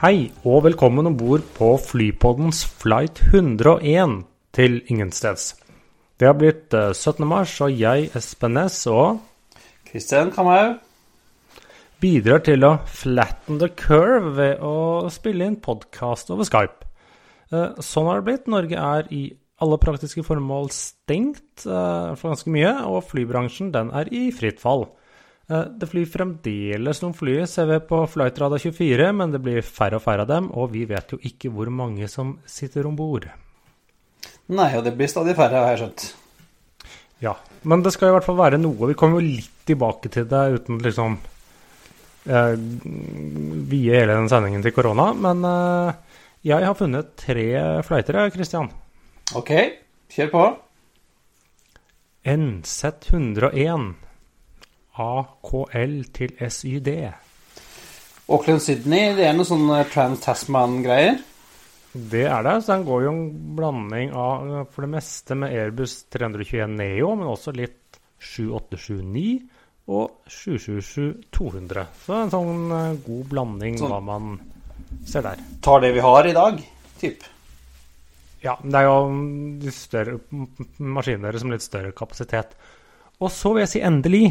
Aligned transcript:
Hei 0.00 0.30
og 0.48 0.62
velkommen 0.64 1.04
om 1.10 1.12
bord 1.20 1.42
på 1.58 1.66
Flypoddens 1.76 2.62
flight 2.64 3.18
101 3.34 4.14
til 4.56 4.78
ingensteds. 4.88 5.50
Det 6.16 6.24
har 6.24 6.38
blitt 6.40 6.72
eh, 6.72 6.94
17. 6.94 7.26
mars, 7.28 7.52
og 7.60 7.74
jeg, 7.76 8.06
Espen 8.16 8.56
Næss, 8.56 8.78
og 8.88 9.18
Kristian 9.90 10.32
Kamau 10.32 10.78
bidrar 12.00 12.40
til 12.46 12.64
å 12.64 12.70
flatten 12.88 13.60
the 13.60 13.68
curve 13.76 14.32
ved 14.38 14.64
å 14.64 15.10
spille 15.12 15.50
inn 15.50 15.60
podkast 15.60 16.32
over 16.32 16.48
Skype. 16.48 16.88
Eh, 17.52 17.76
Sånn 17.84 18.08
har 18.08 18.22
det 18.22 18.28
blitt. 18.30 18.48
Norge 18.48 18.80
er 18.80 19.12
i 19.12 19.26
alle 19.60 19.82
praktiske 19.84 20.24
formål 20.24 20.72
stengt 20.72 21.68
eh, 21.68 22.16
for 22.16 22.32
ganske 22.32 22.56
mye, 22.56 22.72
og 22.88 23.04
flybransjen 23.12 23.68
den 23.76 23.92
er 23.92 24.08
i 24.08 24.30
fritt 24.32 24.64
fall. 24.64 24.88
Eh, 25.50 25.66
Det 25.80 25.88
flyr 25.90 26.06
fremdeles 26.06 27.02
noen 27.02 27.16
fly, 27.16 27.40
ser 27.50 27.66
vi 27.66 27.80
på 27.82 28.04
Flightradar 28.06 28.62
24, 28.62 29.12
men 29.12 29.34
det 29.34 29.42
blir 29.42 29.62
færre 29.66 29.98
og 29.98 30.04
færre 30.04 30.26
av 30.26 30.30
dem, 30.30 30.50
og 30.54 30.70
vi 30.74 30.84
vet 30.86 31.10
jo 31.10 31.18
ikke 31.18 31.50
hvor 31.50 31.70
mange 31.74 32.08
som 32.08 32.38
sitter 32.46 32.86
om 32.86 32.96
bord. 32.96 33.26
Nei, 34.50 34.70
og 34.76 34.84
det 34.86 34.94
blir 34.98 35.10
stadig 35.10 35.34
færre, 35.38 35.62
har 35.62 35.74
jeg 35.74 35.82
skjønt. 35.82 36.06
Ja, 37.20 37.34
men 37.68 37.82
det 37.84 37.92
skal 37.92 38.10
i 38.10 38.14
hvert 38.14 38.24
fall 38.26 38.38
være 38.38 38.58
noe. 38.60 38.88
Vi 38.88 38.96
kommer 38.98 39.20
jo 39.20 39.26
litt 39.26 39.66
tilbake 39.68 40.08
til 40.12 40.24
det 40.30 40.40
uten 40.56 40.78
liksom 40.82 41.18
eh, 42.26 42.54
vie 43.70 43.92
hele 43.92 44.16
den 44.16 44.30
sendingen 44.32 44.64
til 44.64 44.72
korona. 44.74 45.10
Men 45.14 45.44
eh, 45.44 45.90
jeg 46.48 46.64
har 46.64 46.78
funnet 46.78 47.12
tre 47.20 47.46
flightere, 47.86 48.30
Christian. 48.32 48.70
Ok, 49.36 49.52
kjør 50.10 50.32
på. 50.32 50.46
NZ101 52.24 54.09
AKL 55.00 55.96
til 56.16 56.34
SYD. 56.46 56.90
Auckland 58.30 58.62
Sydney, 58.62 59.14
det 59.18 59.26
er 59.26 59.34
noe 59.34 59.48
sånn 59.48 59.66
eh, 59.74 59.86
Trans-Tasman-greier. 59.90 61.18
Det 61.90 62.22
er 62.30 62.44
det. 62.46 62.52
Så 62.62 62.76
den 62.76 62.84
går 62.86 63.06
jo 63.08 63.12
en 63.14 63.24
blanding 63.58 64.12
av 64.14 64.68
for 64.70 64.86
det 64.86 64.92
meste 64.92 65.34
med 65.38 65.50
Airbus 65.56 65.96
321 66.14 66.76
Neo, 66.78 67.14
men 67.18 67.26
også 67.32 67.54
litt 67.56 67.98
7879 68.20 69.40
og 69.90 70.20
777-200. 70.30 71.86
Så 72.04 72.14
en 72.20 72.30
sånn 72.30 72.70
eh, 72.76 73.00
god 73.06 73.24
blanding 73.32 73.80
Sånn. 73.80 73.90
hva 73.90 74.00
man 74.04 74.36
ser 75.08 75.24
der. 75.26 75.40
Tar 75.64 75.82
det 75.82 75.90
vi 75.96 76.04
har 76.04 76.28
i 76.30 76.36
dag, 76.36 76.60
typ. 77.00 77.24
Ja, 78.44 78.54
men 78.62 78.72
det 78.72 78.78
er 78.80 78.86
jo 78.86 79.00
de 79.64 79.72
større 79.74 80.14
maskiner 80.80 81.36
som 81.42 81.50
litt 81.52 81.64
større 81.64 81.90
kapasitet. 81.96 82.54
Og 83.20 83.28
så 83.34 83.50
vil 83.52 83.66
jeg 83.66 83.72
si 83.74 83.82
endelig. 83.84 84.30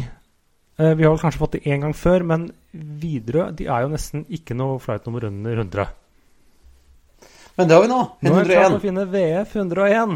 Eh, 0.80 0.94
Vi 0.94 1.04
har 1.04 1.12
vel 1.12 1.20
kanskje 1.20 1.38
fått 1.42 1.58
det 1.58 1.66
én 1.68 1.82
gang 1.84 1.92
før, 1.96 2.24
men 2.24 2.50
Widerøe 2.72 3.52
de 3.56 3.66
er 3.68 3.84
jo 3.84 3.92
nesten 3.92 4.24
ikke 4.32 4.56
noe 4.56 4.78
flight 4.80 5.04
nummer 5.06 5.26
under 5.28 5.56
100. 5.64 5.88
Men 7.58 7.68
det 7.68 7.76
har 7.76 7.82
vi 7.84 7.90
nå. 7.90 8.02
Nå 8.22 8.36
er 8.38 8.46
vi 8.46 8.54
klart 8.54 8.76
å 8.78 8.80
finne 8.80 9.08
VF 9.10 9.56
101. 9.60 10.14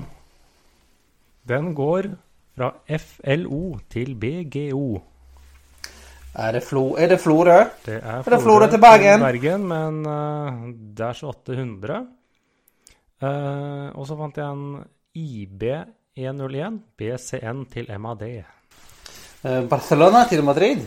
Den 1.45 1.75
går 1.77 2.15
fra 2.57 2.71
FLO 2.89 3.65
til 3.93 4.15
BGO. 4.17 4.87
Er 6.35 6.57
det, 6.57 6.65
Flo 6.67 6.97
er 6.99 7.13
det 7.13 7.21
Florø? 7.23 7.61
Det 7.85 8.01
er 8.01 8.25
det 8.27 8.41
Florø 8.43 8.67
til 8.71 8.81
Bergen? 8.83 9.21
Bergen 9.23 9.67
men 9.71 10.01
uh, 10.09 10.65
Dash 10.99 11.23
800. 11.23 12.01
Uh, 13.23 13.93
og 13.95 14.09
så 14.09 14.17
fant 14.19 14.41
jeg 14.41 14.49
en 14.49 14.81
IB101 15.15 16.81
BCN 16.99 17.63
til 17.71 17.93
MAD. 18.01 18.25
Eh, 19.45 19.65
Barcelona 19.69 20.25
til 20.29 20.41
Madrid. 20.45 20.87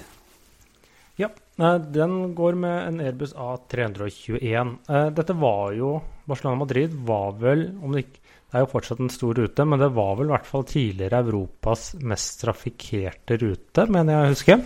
Ja, 1.18 1.30
eh, 1.30 1.76
den 1.94 2.34
går 2.36 2.56
med 2.58 2.88
en 2.88 3.04
Airbus 3.06 3.36
A321. 3.38 4.72
Eh, 4.90 5.10
dette 5.14 5.36
var 5.38 5.76
jo 5.78 6.00
Barcelona-Madrid 6.26 6.96
var 7.06 7.38
vel 7.38 7.68
om 7.84 7.94
det, 7.94 8.08
ikke, 8.08 8.34
det 8.50 8.58
er 8.58 8.66
jo 8.66 8.72
fortsatt 8.74 9.04
en 9.04 9.14
stor 9.14 9.38
rute, 9.38 9.66
men 9.66 9.84
det 9.84 9.92
var 9.94 10.18
vel 10.18 10.32
i 10.32 10.34
hvert 10.34 10.50
fall 10.50 10.66
tidligere 10.66 11.22
Europas 11.28 11.92
mest 12.02 12.42
trafikkerte 12.42 13.38
rute, 13.46 13.86
mener 13.94 14.14
jeg 14.14 14.26
å 14.26 14.34
huske. 14.34 14.60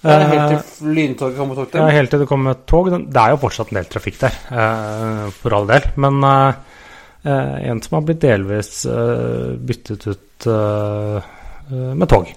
Helt 0.00 0.52
til 0.80 0.92
lyntoget 0.96 1.36
kom 1.36 1.50
med 1.52 1.58
tog 1.60 1.72
der? 1.74 1.80
Ja, 1.82 1.96
helt 2.00 2.14
til 2.14 2.22
det 2.22 2.28
kom 2.30 2.46
med 2.48 2.66
tog. 2.72 2.88
Det 2.88 3.20
er 3.20 3.34
jo 3.34 3.40
fortsatt 3.42 3.68
en 3.68 3.82
del 3.82 3.90
trafikk 3.92 4.22
der, 4.22 4.38
for 5.42 5.58
all 5.58 5.68
del. 5.68 5.90
Men 6.00 6.24
en 6.24 7.82
som 7.84 7.98
har 7.98 8.06
blitt 8.08 8.24
delvis 8.24 8.78
byttet 8.88 10.08
ut 10.08 10.48
med 11.68 12.08
tog. 12.08 12.32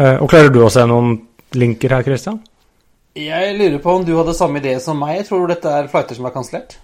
Eh, 0.00 0.16
og 0.22 0.30
klarer 0.30 0.52
du 0.52 0.62
å 0.64 0.70
se 0.72 0.84
noen 0.88 1.18
linker 1.58 1.92
her, 1.92 2.04
Christian? 2.06 2.40
Jeg 3.18 3.56
lurer 3.58 3.80
på 3.82 3.92
om 3.98 4.06
du 4.06 4.14
hadde 4.16 4.32
samme 4.36 4.62
idé 4.62 4.78
som 4.80 4.96
meg. 5.00 5.20
Tror 5.28 5.44
du 5.44 5.52
dette 5.52 5.68
er 5.68 5.90
flighter 5.92 6.16
som 6.16 6.28
er 6.28 6.34
kansellert? 6.34 6.78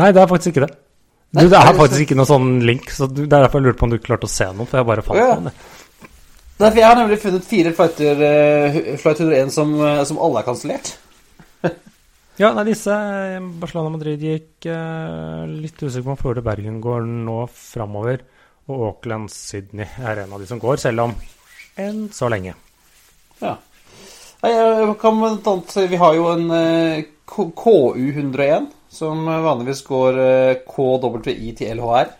Nei, 0.00 0.10
det 0.16 0.22
er 0.22 0.30
faktisk 0.30 0.54
ikke 0.54 0.64
det. 0.64 0.72
Du, 1.34 1.42
det 1.50 1.58
er 1.58 1.76
faktisk 1.76 2.04
ikke 2.04 2.16
noen 2.16 2.30
sånn 2.30 2.50
link, 2.64 2.92
så 2.94 3.08
det 3.10 3.26
er 3.26 3.42
derfor 3.42 3.58
jeg 3.58 3.66
lurte 3.66 3.80
på 3.80 3.88
om 3.88 3.92
du 3.92 3.98
klarte 4.00 4.28
å 4.28 4.32
se 4.32 4.46
noe. 4.54 4.68
For 4.70 4.80
jeg 4.80 4.88
bare 4.88 5.04
fant 5.04 5.20
ja. 5.20 5.32
noen. 5.36 5.50
jeg. 5.50 6.10
Derfor 6.54 6.78
jeg 6.78 6.86
har 6.86 7.00
nemlig 7.00 7.18
funnet 7.20 7.48
fire 7.48 7.72
flighter, 7.74 8.20
eh, 8.22 8.76
flight 9.02 9.20
101 9.20 9.50
som, 9.52 9.74
eh, 9.82 10.04
som 10.06 10.20
alle 10.22 10.40
er 10.40 10.52
kansellert. 10.52 10.94
Ja, 12.34 12.48
nei, 12.50 12.64
disse 12.66 12.90
Barcelona 13.62 13.92
Madrid 13.94 14.18
gikk 14.18 14.66
litt 14.66 15.76
usikker 15.78 16.02
på 16.02 16.10
om 16.10 16.18
Florø 16.18 16.42
Bergen 16.42 16.80
går 16.82 17.04
nå 17.06 17.36
framover. 17.46 18.24
Og 18.72 18.82
Auckland 18.88 19.30
Sydney 19.32 19.86
er 20.00 20.24
en 20.24 20.32
av 20.32 20.40
de 20.40 20.48
som 20.48 20.60
går, 20.60 20.78
selv 20.80 21.04
om 21.04 21.14
enn 21.80 22.06
så 22.14 22.30
lenge. 22.32 22.54
Ja. 23.40 23.56
Vi 24.44 24.52
har 26.00 26.16
jo 26.16 26.26
en 26.30 26.50
eh, 26.54 27.04
KU101, 27.26 28.68
som 28.88 29.24
vanligvis 29.26 29.82
går 29.86 30.20
eh, 30.22 30.60
KWI 30.68 31.54
til 31.58 31.80
LHR. 31.80 32.12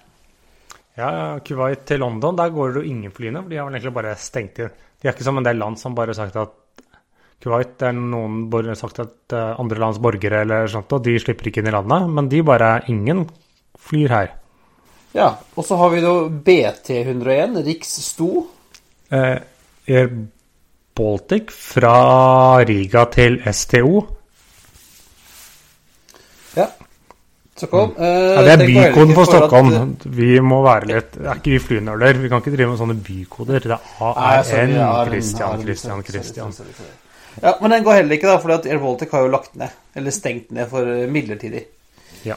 Ja, 0.95 1.09
ja, 1.11 1.31
Kuwait 1.43 1.87
til 1.89 1.99
London, 2.05 2.37
der 2.39 2.53
går 2.55 2.73
det 2.73 2.83
jo 2.83 2.91
ingen 2.93 3.13
flyene, 3.15 3.43
for 3.43 3.51
de 3.51 3.59
har 3.59 3.67
vel 3.67 3.79
egentlig 3.79 3.97
bare 3.97 4.15
stengt 4.21 4.61
inn. 4.63 4.71
De 5.01 5.09
er 5.09 5.17
ikke 5.17 5.27
som 5.27 5.41
en 5.41 5.47
del 5.47 5.59
land 5.59 5.81
som 5.81 5.97
bare 5.97 6.15
har 6.15 6.21
sagt 6.21 6.39
at 6.39 6.61
Kuwait 7.43 7.83
er 7.85 7.93
noen 7.93 8.47
har 8.55 8.79
sagt 8.79 9.03
at 9.03 9.35
eh, 9.37 9.59
andre 9.61 9.81
lands 9.83 9.99
borgere 10.01 10.45
eller 10.47 10.71
sånt, 10.71 10.93
og 10.95 11.03
de 11.05 11.19
slipper 11.21 11.51
ikke 11.51 11.61
inn 11.61 11.69
i 11.69 11.75
landet. 11.75 12.09
Men 12.09 12.31
de 12.33 12.41
bare 12.47 12.79
Ingen 12.89 13.27
flyr 13.77 14.15
her. 14.15 14.33
Ja, 15.15 15.29
Og 15.57 15.65
så 15.65 15.77
har 15.79 15.91
vi 15.93 16.01
da 16.03 16.13
BT101, 16.47 17.61
Riks 17.67 17.93
Sto. 18.03 18.47
Eh, 19.11 19.37
Air 19.89 20.09
Baltic 20.97 21.51
fra 21.55 22.59
Riga 22.67 23.05
til 23.15 23.39
STO. 23.53 24.03
Ja. 26.57 26.67
Stockholm. 27.57 27.91
Eh, 27.99 28.05
Mm. 28.05 28.35
Ja, 28.35 28.43
det 28.43 28.53
er 28.53 28.67
bykoden 28.67 29.15
for 29.15 29.25
for 29.25 29.45
at- 29.45 30.07
Vi 30.17 30.41
må 30.41 30.63
være 30.65 30.87
litt 30.87 31.17
er 31.17 31.35
ikke 31.35 31.51
vi 31.51 31.59
flynøler. 31.59 32.13
Vi 32.21 32.29
kan 32.29 32.39
ikke 32.43 32.57
drive 32.57 32.69
med 32.71 32.79
sånne 32.79 33.03
bykoder. 33.03 33.61
Det 33.61 33.71
er 33.71 33.79
ARN. 34.01 35.07
Christian, 35.11 35.63
Christian, 35.63 36.03
Christian. 36.03 36.53
Ja, 37.43 37.53
Men 37.61 37.71
den 37.71 37.85
går 37.85 37.93
heller 37.93 38.13
ikke, 38.13 38.27
da, 38.27 38.55
at 38.55 38.67
Air 38.67 38.79
Baltic 38.79 39.09
har 39.11 39.21
jo 39.23 39.29
lagt 39.29 39.57
ned. 39.57 39.69
Eller 39.95 40.11
stengt 40.11 40.51
ned 40.51 40.69
for 40.71 40.81
eh, 40.81 41.09
midlertidig. 41.11 41.65
Ja. 42.25 42.35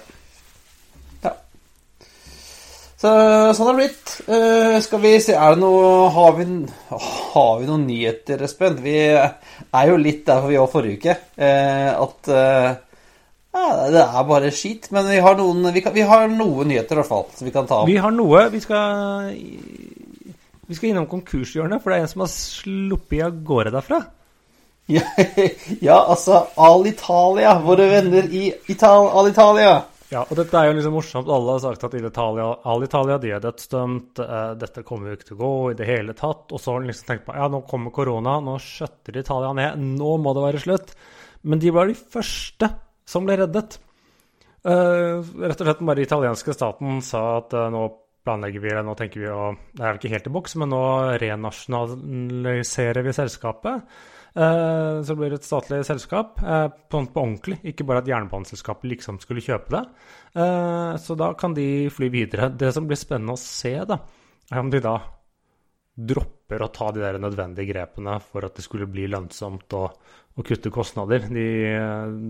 Så 2.98 3.12
sånn 3.54 3.68
har 3.68 3.76
det 3.76 3.84
blitt. 3.84 4.14
Uh, 4.26 4.80
skal 4.82 5.02
vi 5.04 5.12
se 5.22 5.36
Er 5.38 5.54
det 5.54 5.62
noe 5.62 6.08
Har 6.16 6.32
vi, 6.40 6.48
har 6.90 7.60
vi 7.60 7.68
noen 7.70 7.86
nyheter, 7.86 8.42
Espen? 8.48 8.80
Vi 8.82 8.98
er 9.14 9.92
jo 9.92 10.00
litt 10.02 10.24
der 10.26 10.42
vi 10.48 10.58
var 10.58 10.72
forrige 10.72 10.98
uke. 10.98 11.18
Uh, 11.38 11.92
at 11.94 12.32
uh, 12.34 12.72
ja, 13.54 13.68
det 13.94 14.02
er 14.02 14.26
bare 14.32 14.50
skit. 14.54 14.90
Men 14.96 15.10
vi 15.12 15.22
har 15.22 15.38
noen, 15.38 15.70
vi 15.76 15.84
kan, 15.86 15.94
vi 15.94 16.06
har 16.10 16.26
noen 16.32 16.72
nyheter, 16.72 16.98
i 16.98 17.02
hvert 17.02 17.12
fall, 17.12 17.28
som 17.38 17.46
vi 17.46 17.54
kan 17.54 17.70
ta 17.70 17.84
opp. 17.84 17.90
Vi 17.90 18.00
har 18.02 18.14
noe. 18.14 18.48
Vi 18.54 18.62
skal 18.66 19.30
Vi 20.68 20.76
skal 20.76 20.90
innom 20.90 21.08
konkurshjørnet, 21.10 21.84
for 21.84 21.94
det 21.94 22.00
er 22.00 22.08
en 22.08 22.12
som 22.12 22.26
har 22.26 22.32
sluppet 22.34 23.28
av 23.28 23.38
gårde 23.46 23.76
derfra. 23.78 24.02
Ja, 24.88 25.04
ja, 25.88 26.00
altså 26.00 26.48
Alitalia, 26.56 27.58
våre 27.62 27.88
venner 27.92 28.26
i 28.32 28.50
Ital 28.72 29.12
Alitalia. 29.22 29.78
Ja, 30.08 30.22
og 30.24 30.38
dette 30.40 30.56
er 30.56 30.70
jo 30.70 30.76
liksom 30.78 30.94
morsomt. 30.96 31.30
Alle 31.32 31.58
har 31.58 31.64
sagt 31.66 31.84
at 31.84 31.96
Italia, 32.00 32.46
all 32.72 32.86
Italia 32.86 33.18
de 33.20 33.34
er 33.36 33.44
dødsdømt. 33.44 34.22
Uh, 34.22 34.54
dette 34.60 34.84
kommer 34.88 35.12
jo 35.12 35.18
ikke 35.18 35.30
til 35.34 35.38
å 35.38 35.42
gå 35.42 35.52
i 35.74 35.78
det 35.82 35.90
hele 35.90 36.16
tatt. 36.16 36.54
Og 36.56 36.64
så 36.64 36.74
har 36.74 36.84
de 36.84 36.92
liksom 36.94 37.10
tenkt 37.10 37.26
på 37.28 37.36
ja, 37.36 37.50
nå 37.52 37.60
kommer 37.68 37.96
korona, 37.96 38.38
nå 38.44 38.56
skjøtter 38.64 39.20
Italia 39.20 39.52
ned. 39.58 39.84
Nå 40.00 40.16
må 40.24 40.36
det 40.38 40.46
være 40.46 40.64
slutt. 40.64 40.96
Men 41.44 41.60
de 41.64 41.74
var 41.76 41.92
de 41.92 41.98
første 42.00 42.72
som 43.08 43.28
ble 43.28 43.36
reddet. 43.44 43.80
Uh, 44.64 45.20
rett 45.44 45.60
og 45.60 45.68
slett 45.68 45.88
bare 45.92 46.04
italienske 46.04 46.56
staten 46.56 47.02
sa 47.06 47.24
at 47.42 47.56
uh, 47.56 47.68
nå 47.72 47.86
planlegger 48.28 48.64
vi, 48.64 48.74
nå 48.84 48.96
tenker 49.00 49.24
vi 49.24 49.30
å 49.32 49.52
Det 49.76 49.84
er 49.84 50.00
ikke 50.00 50.12
helt 50.12 50.28
i 50.28 50.34
boks, 50.36 50.56
men 50.60 50.72
nå 50.72 50.84
renasjonaliserer 51.20 53.04
vi 53.04 53.16
selskapet. 53.16 54.00
Eh, 54.38 55.02
så 55.02 55.16
blir 55.18 55.32
det 55.34 55.40
et 55.40 55.48
statlig 55.48 55.80
selskap 55.88 56.38
eh, 56.46 56.68
på, 56.70 57.00
ordentlig, 57.02 57.58
ikke 57.72 57.86
bare 57.90 58.04
at 58.04 58.10
jernbaneselskapet 58.12 58.92
liksom 58.92 59.18
skulle 59.24 59.42
kjøpe 59.42 59.74
det. 59.74 59.82
Eh, 60.38 60.92
så 61.02 61.18
da 61.18 61.32
kan 61.40 61.56
de 61.58 61.88
fly 61.94 62.12
videre. 62.14 62.52
Det 62.54 62.70
som 62.76 62.86
blir 62.86 63.00
spennende 63.02 63.34
å 63.34 63.42
se, 63.42 63.74
da, 63.90 63.98
er 64.52 64.62
om 64.62 64.70
de 64.74 64.84
da 64.84 65.00
dropper 65.98 66.62
å 66.62 66.70
ta 66.70 66.92
de 66.94 67.02
der 67.02 67.18
nødvendige 67.22 67.72
grepene 67.72 68.20
for 68.22 68.46
at 68.46 68.60
det 68.60 68.68
skulle 68.68 68.86
bli 68.92 69.08
lønnsomt 69.10 69.74
å, 69.74 69.84
å 70.38 70.46
kutte 70.46 70.70
kostnader. 70.74 71.26
De, 71.34 71.48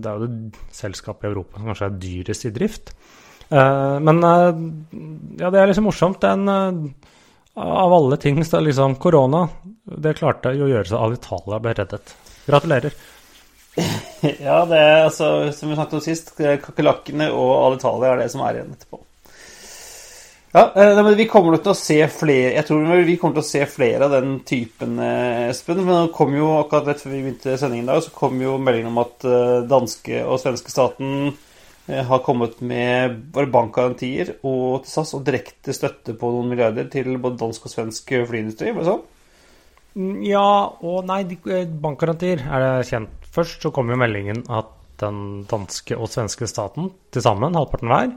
det 0.00 0.08
er 0.08 0.24
jo 0.24 0.30
det 0.30 0.64
selskapet 0.72 1.28
i 1.28 1.32
Europa 1.34 1.60
som 1.60 1.68
kanskje 1.68 1.90
er 1.90 1.98
dyrest 2.06 2.48
i 2.48 2.54
drift. 2.56 2.94
Men 3.48 4.18
ja, 4.20 5.48
det 5.52 5.60
er 5.60 5.70
liksom 5.70 5.86
morsomt. 5.88 6.24
Den 6.24 6.92
av 7.58 7.92
alle 7.92 8.16
ting 8.16 8.44
så 8.44 8.60
liksom 8.60 8.96
korona 9.02 9.48
Det 9.84 10.14
klarte 10.18 10.52
jo 10.56 10.66
å 10.66 10.70
gjøre 10.70 10.88
så 10.88 11.02
Alitalia 11.02 11.58
ble 11.62 11.74
reddet. 11.74 12.14
Gratulerer. 12.46 12.94
ja, 14.48 14.62
det 14.68 14.78
er 14.78 15.04
altså 15.04 15.52
Som 15.54 15.70
vi 15.70 15.76
snakket 15.78 15.98
om 15.98 16.04
sist, 16.04 16.32
kakerlakkene 16.38 17.30
og 17.32 17.52
Alitalia 17.66 18.14
er 18.14 18.24
det 18.24 18.32
som 18.32 18.44
er 18.46 18.58
igjen 18.58 18.74
etterpå. 18.74 19.02
Ja, 20.50 20.72
eh, 20.74 21.02
men 21.04 21.16
vi 21.16 21.26
kommer 21.28 21.58
til 21.60 21.74
å 21.74 21.76
se 21.76 21.98
flere 22.08 22.54
Jeg 22.54 22.64
tror 22.66 23.02
vi 23.04 23.16
kommer 23.20 23.36
til 23.36 23.44
å 23.44 23.50
se 23.50 23.66
flere 23.68 24.06
av 24.06 24.14
den 24.16 24.38
typen, 24.48 24.96
eh, 24.98 25.48
Espen. 25.50 25.82
Men 25.84 26.06
det 26.06 26.14
kom 26.16 26.32
jo 26.36 26.54
akkurat 26.62 26.88
rett 26.88 27.02
før 27.02 27.12
vi 27.12 27.20
begynte 27.26 27.58
sendingen 27.60 27.88
i 27.88 27.92
dag, 27.92 28.02
så 28.02 28.14
kom 28.14 28.40
jo 28.40 28.56
meldingen 28.56 28.94
om 28.94 29.02
at 29.04 29.28
eh, 29.28 29.58
danske 29.68 30.24
og 30.24 30.40
svenske 30.40 30.72
staten 30.72 31.36
har 31.88 32.20
kommet 32.24 32.58
med 32.60 33.14
bankgarantier 33.32 34.34
og 34.46 34.84
til 34.84 34.90
SAS 34.92 35.14
og 35.16 35.22
direkte 35.24 35.72
støtte 35.72 36.12
på 36.18 36.32
noen 36.34 36.50
milliarder 36.52 36.90
til 36.92 37.14
både 37.16 37.40
dansk 37.40 37.64
og 37.64 37.72
svensk 37.72 38.12
flyindustri. 38.28 38.74
var 38.76 38.84
det 38.84 38.90
sånn? 38.90 39.06
Mm, 39.98 40.18
ja 40.26 40.48
og 40.68 41.06
nei. 41.08 41.22
Eh, 41.50 41.68
bankgarantier 41.68 42.44
er 42.44 42.64
det 42.64 42.88
kjent. 42.90 43.30
Først 43.34 43.64
så 43.64 43.72
kom 43.74 43.90
jo 43.90 43.98
meldingen 43.98 44.44
at 44.52 44.74
den 44.98 45.46
danske 45.48 45.96
og 45.96 46.10
svenske 46.10 46.48
staten 46.50 46.90
til 47.14 47.22
sammen, 47.22 47.54
halvparten 47.54 47.90
hver, 47.90 48.12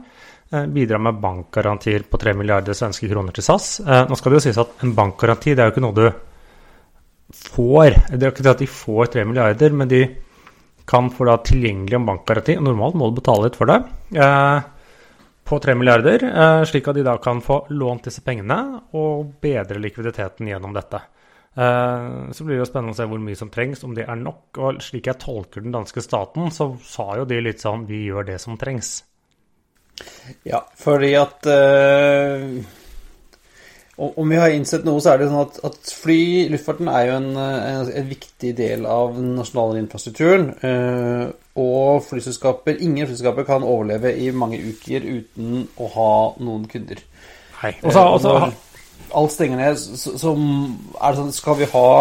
eh, 0.52 0.66
bidrar 0.66 1.02
med 1.02 1.20
bankgarantier 1.22 2.04
på 2.10 2.18
3 2.18 2.34
milliarder 2.38 2.76
svenske 2.76 3.08
kroner 3.10 3.32
til 3.32 3.46
SAS. 3.46 3.80
Nå 3.80 4.18
skal 4.18 4.32
det 4.32 4.40
jo 4.40 4.46
sies 4.48 4.58
at 4.58 4.82
en 4.82 4.94
bankgaranti 4.94 5.54
det 5.54 5.62
er 5.62 5.70
jo 5.70 5.74
ikke 5.76 5.86
noe 5.86 5.98
du 5.98 6.06
får. 7.32 7.96
Det 8.18 8.22
er 8.22 8.32
ikke 8.32 8.44
det 8.44 8.56
at 8.56 8.62
de 8.62 8.66
får 8.66 9.12
3 9.16 9.24
milliarder, 9.24 9.72
men 9.72 9.88
de 9.88 10.02
kan 10.88 11.10
få 11.10 11.26
da 11.28 11.38
tilgjengelig 11.44 11.96
en 11.98 12.06
bankgaranti. 12.06 12.56
Normalt 12.60 12.96
må 12.98 13.10
du 13.10 13.20
betale 13.20 13.48
litt 13.48 13.58
for 13.58 13.70
det. 13.70 13.78
Eh, 14.18 14.60
på 15.44 15.58
3 15.62 15.74
milliarder, 15.78 16.24
eh, 16.24 16.64
slik 16.68 16.88
at 16.88 16.98
de 16.98 17.06
da 17.06 17.16
kan 17.22 17.40
få 17.44 17.66
lånt 17.70 18.08
disse 18.08 18.22
pengene 18.24 18.58
og 18.98 19.34
bedre 19.42 19.80
likviditeten 19.82 20.48
gjennom 20.48 20.74
dette. 20.74 21.02
Eh, 21.54 22.32
så 22.32 22.44
blir 22.44 22.56
det 22.56 22.62
jo 22.62 22.68
spennende 22.70 22.96
å 22.96 23.00
se 23.00 23.06
hvor 23.06 23.22
mye 23.22 23.38
som 23.38 23.50
trengs, 23.50 23.84
om 23.84 23.94
det 23.94 24.08
er 24.08 24.16
nok. 24.16 24.58
Og 24.58 24.82
slik 24.82 25.10
jeg 25.10 25.20
tolker 25.22 25.62
den 25.62 25.74
danske 25.74 26.02
staten, 26.02 26.50
så 26.50 26.72
sa 26.82 27.16
jo 27.20 27.24
de 27.24 27.40
litt 27.40 27.62
sånn 27.62 27.86
vi 27.86 28.06
gjør 28.08 28.26
det 28.32 28.40
som 28.40 28.58
trengs. 28.58 29.02
Ja, 30.48 30.64
fordi 30.80 31.14
at 31.20 31.46
uh 31.46 32.80
om 33.96 34.28
vi 34.28 34.36
har 34.40 34.48
innsett 34.48 34.86
noe, 34.88 35.00
så 35.04 35.12
er 35.12 35.20
det 35.20 35.28
sånn 35.28 35.42
at, 35.42 35.58
at 35.68 35.90
fly, 36.00 36.48
luftfarten, 36.52 36.88
er 36.88 37.10
jo 37.10 37.16
en, 37.18 37.26
en, 37.36 37.90
en, 37.92 38.06
viktig 38.08 38.54
del 38.56 38.86
av 38.88 39.12
den 39.18 39.34
nasjonale 39.36 39.82
infrastrukturen. 39.82 40.46
Eh, 40.64 41.26
og 41.60 42.00
flyselskaper, 42.06 42.80
ingen 42.80 43.04
flyselskaper 43.04 43.44
kan 43.48 43.66
overleve 43.66 44.14
i 44.16 44.30
mange 44.32 44.62
uker 44.64 45.04
uten 45.04 45.66
å 45.76 45.90
ha 45.92 46.14
noen 46.40 46.64
kunder. 46.72 47.02
Hei. 47.60 47.74
Også, 47.82 48.00
eh, 48.00 48.14
og 48.14 48.24
når 48.24 48.48
alt 49.20 49.36
stenger 49.36 49.60
ned, 49.60 49.76
så, 49.76 50.16
så, 50.16 50.32
er 50.96 51.12
det 51.12 51.20
sånn 51.20 51.36
Skal 51.36 51.60
vi 51.60 51.68
ha 51.74 51.92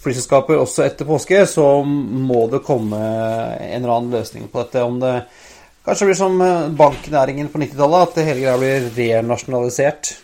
flyselskaper 0.00 0.56
også 0.56 0.86
etter 0.86 1.04
påske, 1.04 1.44
så 1.44 1.68
må 1.84 2.46
det 2.48 2.62
komme 2.64 2.96
en 2.96 3.82
eller 3.82 3.92
annen 3.98 4.16
løsning 4.16 4.48
på 4.48 4.64
dette. 4.64 4.88
Om 4.88 4.96
det 5.04 5.14
kanskje 5.84 6.08
blir 6.08 6.16
som 6.16 6.40
banknæringen 6.80 7.52
på 7.52 7.60
90-tallet, 7.60 8.08
at 8.08 8.16
det 8.16 8.28
hele 8.30 8.46
greia 8.46 8.58
blir 8.64 8.90
renasjonalisert. 8.96 10.14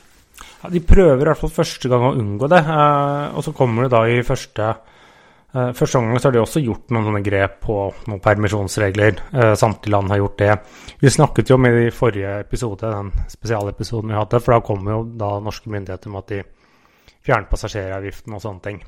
De 0.72 0.82
prøver 0.84 1.22
i 1.22 1.28
hvert 1.28 1.40
fall 1.40 1.52
første 1.52 1.90
gang 1.90 2.04
å 2.08 2.14
unngå 2.16 2.48
det. 2.50 2.60
Eh, 2.62 3.36
og 3.36 3.44
så 3.46 3.54
kommer 3.56 3.86
det 3.86 3.94
da 3.94 4.02
i 4.10 4.20
første 4.26 4.68
eh, 4.68 5.70
Første 5.76 6.00
omgang 6.00 6.20
så 6.20 6.28
har 6.28 6.36
de 6.36 6.42
også 6.42 6.62
gjort 6.64 6.92
noen 6.92 7.08
sånne 7.08 7.22
grep 7.26 7.58
på 7.64 7.78
noen 8.10 8.22
permisjonsregler. 8.24 9.22
Eh, 9.32 9.54
samtlige 9.58 9.94
land 9.94 10.12
har 10.12 10.22
gjort 10.22 10.38
det. 10.42 10.58
Vi 11.00 11.12
snakket 11.12 11.52
jo 11.52 11.58
om 11.58 11.70
i 11.70 11.88
forrige 11.94 12.36
episode, 12.42 12.92
den 12.92 13.12
spesialepisoden 13.32 14.12
vi 14.12 14.20
hadde, 14.20 14.42
for 14.42 14.56
da 14.56 14.60
kom 14.66 14.92
jo 14.92 15.00
da 15.18 15.36
norske 15.44 15.72
myndigheter 15.72 16.12
med 16.12 16.24
at 16.24 16.34
de 16.34 17.16
fjernet 17.26 17.50
passasjeravgiften 17.50 18.36
og 18.36 18.42
sånne 18.44 18.64
ting. 18.68 18.84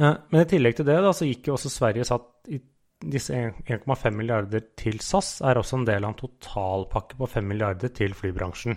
Men 0.00 0.40
i 0.40 0.48
tillegg 0.48 0.78
til 0.78 0.86
det 0.88 0.96
da, 1.04 1.10
så 1.12 1.26
gikk 1.28 1.50
jo 1.50 1.58
også 1.58 1.70
Sverige 1.70 2.06
satt 2.08 2.48
i 2.48 2.56
disse 3.00 3.36
1,5 3.36 4.16
milliarder 4.16 4.64
til 4.76 5.00
SAS 5.04 5.38
er 5.46 5.60
også 5.60 5.78
en 5.78 5.86
del 5.88 6.04
av 6.04 6.12
en 6.12 6.18
totalpakke 6.18 7.16
på 7.20 7.28
5 7.34 7.46
milliarder 7.52 7.92
til 7.96 8.16
flybransjen. 8.16 8.76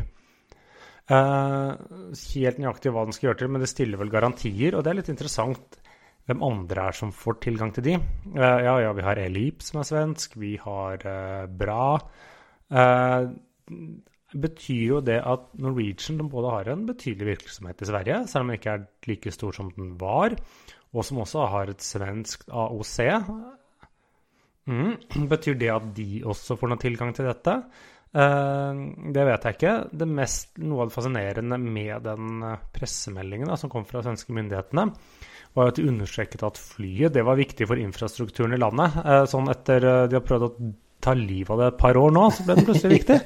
Uh, 1.11 1.75
helt 2.31 2.59
nøyaktig 2.63 2.93
hva 2.95 3.03
den 3.03 3.15
skal 3.15 3.29
gjøre 3.29 3.41
til, 3.41 3.49
men 3.51 3.63
det 3.63 3.71
stiller 3.71 3.99
vel 3.99 4.11
garantier. 4.11 4.77
Og 4.77 4.83
det 4.83 4.91
er 4.93 4.99
litt 5.01 5.11
interessant 5.11 5.79
hvem 6.29 6.43
andre 6.47 6.87
er 6.87 6.95
som 6.95 7.11
får 7.11 7.41
tilgang 7.43 7.73
til 7.75 7.87
de. 7.89 7.97
Uh, 8.31 8.59
ja, 8.63 8.77
ja, 8.85 8.91
vi 8.95 9.03
har 9.03 9.19
Elip 9.19 9.65
som 9.65 9.81
er 9.81 9.89
svensk. 9.89 10.37
Vi 10.39 10.55
har 10.63 11.03
uh, 11.03 11.47
Bra. 11.51 11.97
betyr 14.33 14.85
jo 14.87 14.99
det 15.05 15.19
at 15.19 15.51
Norwegian 15.61 16.17
de 16.17 16.25
både 16.25 16.53
har 16.55 16.69
en 16.71 16.87
betydelig 16.87 17.35
virksomhet 17.35 17.83
i 17.83 17.89
Sverige, 17.89 18.21
selv 18.27 18.45
om 18.45 18.53
den 18.53 18.57
ikke 18.57 18.71
er 18.71 18.87
like 19.05 19.31
stor 19.31 19.53
som 19.53 19.69
den 19.75 19.91
var, 19.99 20.33
og 20.93 21.05
som 21.05 21.19
også 21.21 21.45
har 21.51 21.69
et 21.69 21.83
svensk 21.83 22.47
AOC. 22.49 22.97
Mm. 24.65 25.27
Betyr 25.29 25.59
det 25.59 25.69
at 25.69 25.91
de 25.97 26.23
også 26.25 26.55
får 26.57 26.71
noen 26.71 26.81
tilgang 26.81 27.11
til 27.13 27.27
dette? 27.27 27.59
Uh, 28.13 28.93
det 29.13 29.25
vet 29.25 29.45
jeg 29.47 29.57
ikke. 29.57 29.73
Det 29.89 30.07
mest, 30.09 30.51
noe 30.61 30.83
av 30.83 30.91
det 30.91 30.95
fascinerende 30.95 31.57
med 31.57 32.03
den 32.05 32.43
eh, 32.45 32.65
pressemeldingen 32.75 33.49
da, 33.49 33.57
som 33.57 33.71
kom 33.71 33.87
fra 33.89 34.03
svenske 34.05 34.35
myndighetene, 34.35 34.85
var 35.57 35.69
at 35.69 35.77
de 35.77 35.87
understreket 35.89 36.45
at 36.45 36.59
flyet 36.61 37.13
det 37.13 37.23
var 37.25 37.39
viktig 37.39 37.65
for 37.69 37.81
infrastrukturen 37.81 38.53
i 38.53 38.61
landet. 38.61 38.99
Uh, 39.01 39.23
sånn 39.29 39.49
etter 39.53 39.87
de 40.09 40.17
har 40.19 40.25
prøvd 40.25 40.45
å 40.45 40.51
ta 41.03 41.15
livet 41.17 41.51
av 41.51 41.59
det 41.59 41.69
et 41.71 41.79
par 41.81 41.97
år 41.99 42.13
nå, 42.15 42.27
så 42.31 42.45
ble 42.45 42.57
det 42.59 42.65
plutselig 42.67 42.99
viktig. 42.99 43.17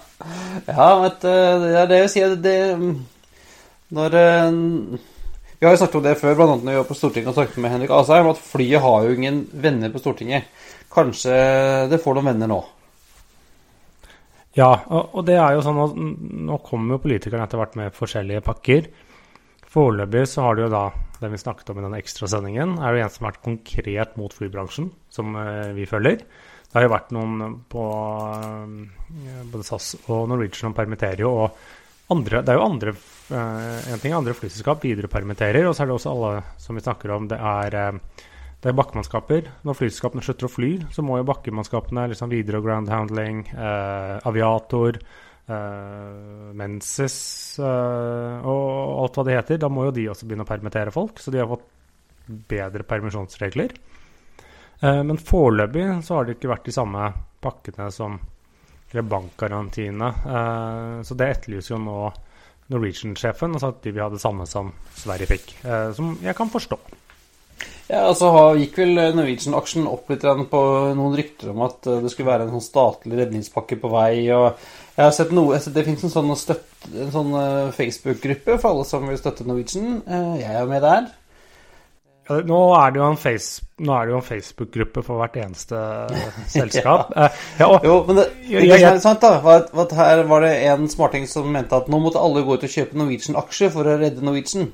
ja, 0.70 0.86
vet 1.02 1.18
du, 1.24 1.32
det 1.64 1.72
er 1.80 1.90
det 1.90 1.98
jeg 2.04 2.12
sier 2.14 2.36
det, 2.40 2.60
Når 3.92 4.14
Vi 4.16 5.66
har 5.66 5.74
jo 5.74 5.80
snakket 5.82 5.98
om 5.98 6.06
det 6.06 6.14
før, 6.22 6.38
bl.a. 6.38 6.46
når 6.54 6.70
vi 6.70 6.78
var 6.78 6.86
på 6.88 6.96
Stortinget 6.96 7.34
og 7.34 7.36
snakket 7.36 7.58
med 7.60 7.74
Henrik 7.74 7.92
Asheim, 7.92 8.30
at 8.30 8.40
flyet 8.40 8.86
har 8.86 9.04
jo 9.04 9.18
ingen 9.18 9.42
venner 9.52 9.92
på 9.92 10.00
Stortinget. 10.00 10.48
Kanskje 10.94 11.36
det 11.92 12.00
får 12.00 12.16
noen 12.16 12.32
venner 12.32 12.50
nå? 12.54 12.62
Ja, 14.58 14.72
og, 14.92 15.22
det 15.24 15.38
er 15.40 15.54
jo 15.56 15.64
sånn 15.64 15.80
at 15.80 15.94
nå 15.96 16.58
kommer 16.66 16.96
jo 16.96 17.04
politikerne 17.06 17.46
etter 17.46 17.60
hvert 17.60 17.76
med 17.78 17.94
forskjellige 17.96 18.44
pakker. 18.44 18.88
Foreløpig 19.72 20.26
så 20.28 20.44
har 20.44 20.58
det 20.58 20.66
jo 20.66 20.72
da 20.74 20.86
den 21.22 21.32
vi 21.32 21.40
snakket 21.40 21.70
om 21.72 21.78
i 21.80 21.84
den 21.86 21.96
ekstrasendingen, 21.96 22.74
er 22.82 22.96
jo 22.96 23.04
en 23.04 23.12
som 23.12 23.24
har 23.24 23.32
vært 23.32 23.46
konkret 23.46 24.16
mot 24.20 24.34
flybransjen, 24.34 24.90
som 25.12 25.36
uh, 25.38 25.70
vi 25.76 25.86
følger. 25.88 26.24
Det 26.66 26.76
har 26.76 26.84
jo 26.84 26.92
vært 26.92 27.14
noen 27.14 27.54
på 27.72 27.84
uh, 27.86 29.46
både 29.52 29.64
SAS 29.64 29.94
og 30.02 30.26
Norwegian 30.28 30.66
som 30.66 30.76
permitterer 30.76 31.24
jo, 31.24 31.32
og 31.44 32.12
andre 32.12 32.42
Det 32.44 32.52
er 32.52 32.58
jo 32.58 32.64
andre 32.66 32.92
uh, 32.92 33.92
En 33.94 34.00
ting 34.02 34.10
er 34.10 34.18
andre 34.18 34.34
flyselskap 34.36 34.82
viderepermitterer, 34.84 35.64
og 35.64 35.72
så 35.72 35.84
er 35.84 35.88
det 35.88 35.94
også 35.96 36.12
alle 36.12 36.32
som 36.60 36.76
vi 36.76 36.84
snakker 36.84 37.14
om, 37.14 37.30
det 37.30 37.38
er 37.38 37.78
det 38.62 38.70
er 38.70 38.78
bakkemannskaper. 38.78 39.48
Når 39.66 39.78
flyselskapene 39.78 40.22
slutter 40.22 40.46
å 40.46 40.52
fly, 40.52 40.70
så 40.94 41.02
må 41.02 41.18
jo 41.18 41.26
bakkemannskapene 41.26 42.06
liksom 42.12 42.30
videre 42.30 42.60
og 42.60 42.68
ground 42.68 42.90
handling, 42.92 43.42
eh, 43.50 44.16
aviator, 44.30 44.98
eh, 45.50 46.52
Mensis 46.54 47.58
eh, 47.58 48.46
og 48.46 49.02
alt 49.02 49.18
hva 49.18 49.24
det 49.26 49.38
heter. 49.40 49.58
Da 49.58 49.68
må 49.68 49.88
jo 49.88 49.96
de 49.96 50.06
også 50.12 50.28
begynne 50.28 50.46
å 50.46 50.52
permittere 50.52 50.94
folk, 50.94 51.18
så 51.18 51.34
de 51.34 51.42
har 51.42 51.50
fått 51.50 51.66
bedre 52.48 52.86
permisjonsregler. 52.86 53.74
Eh, 54.78 55.02
men 55.02 55.18
foreløpig 55.18 55.88
så 56.06 56.20
har 56.20 56.26
det 56.26 56.38
ikke 56.38 56.54
vært 56.54 56.70
de 56.70 56.78
samme 56.78 57.10
pakkene 57.42 57.90
som 57.90 58.20
bankgarantiene. 58.92 60.08
Eh, 60.38 61.02
så 61.02 61.18
det 61.18 61.30
etterlyser 61.34 61.74
jo 61.74 61.82
nå 61.82 61.98
Norwegian-sjefen, 62.72 63.56
altså 63.56 63.72
at 63.72 63.82
de 63.82 63.92
vil 63.92 64.04
ha 64.04 64.10
det 64.12 64.22
samme 64.22 64.46
som 64.46 64.70
Sverige 64.94 65.34
fikk. 65.34 65.54
Eh, 65.64 65.88
som 65.96 66.14
jeg 66.22 66.36
kan 66.38 66.50
forstå. 66.52 66.78
Ja, 67.92 68.06
altså 68.08 68.30
gikk 68.56 68.78
vel 68.80 68.94
Norwegian-aksjen 69.16 69.88
opp 69.90 70.08
litt 70.12 70.22
på 70.50 70.60
noen 70.96 71.16
rykter 71.18 71.50
om 71.52 71.64
at 71.66 71.88
eh, 71.90 72.00
det 72.04 72.12
skulle 72.12 72.30
være 72.30 72.46
en 72.46 72.54
sånn 72.54 72.64
statlig 72.64 73.18
redningspakke 73.20 73.76
på 73.82 73.90
vei. 73.92 74.14
og 74.32 74.54
jeg 74.96 75.04
har 75.06 75.14
sett 75.16 75.32
noe, 75.32 75.56
Det 75.56 75.84
fins 75.86 76.04
en 76.04 76.12
sånn, 76.12 76.32
sånn 76.36 77.34
eh, 77.40 77.72
Facebook-gruppe 77.76 78.58
for 78.60 78.74
alle 78.74 78.86
som 78.88 79.08
vil 79.08 79.20
støtte 79.20 79.46
Norwegian. 79.48 80.02
Eh, 80.06 80.40
Jeg 80.42 80.56
er 80.60 80.68
med 80.68 80.84
der. 80.84 81.10
Ja, 82.28 82.38
Nå 82.46 82.58
er 82.78 82.92
det 82.92 83.00
jo 83.00 83.06
en, 83.08 83.18
face, 83.18 83.64
er 83.82 84.12
en 84.14 84.22
Facebook-gruppe 84.22 85.02
for 85.02 85.18
hvert 85.18 85.38
eneste 85.42 85.80
selskap. 86.54 87.10
ja. 87.16 87.30
ja, 87.58 87.66
og, 87.66 87.80
Jo, 87.84 87.96
men 88.06 88.20
det, 88.20 88.28
det 88.46 88.60
ja, 88.68 88.76
jeg, 88.76 88.90
er 88.92 89.00
sant 89.02 89.24
da, 89.24 89.34
var 89.42 89.64
at, 89.64 89.72
var 89.74 89.88
at 89.88 89.96
her 89.98 90.22
var 90.30 90.46
det 90.46 90.52
en 90.70 90.86
smarting 90.92 91.26
som 91.30 91.48
mente 91.50 91.76
at 91.76 91.90
nå 91.90 91.98
måtte 91.98 92.22
alle 92.22 92.44
gå 92.46 92.56
ut 92.56 92.68
og 92.68 92.76
kjøpe 92.76 93.00
Norwegian-aksjer 93.00 93.72
for 93.74 93.88
å 93.88 93.98
redde 94.00 94.24
Norwegian. 94.24 94.70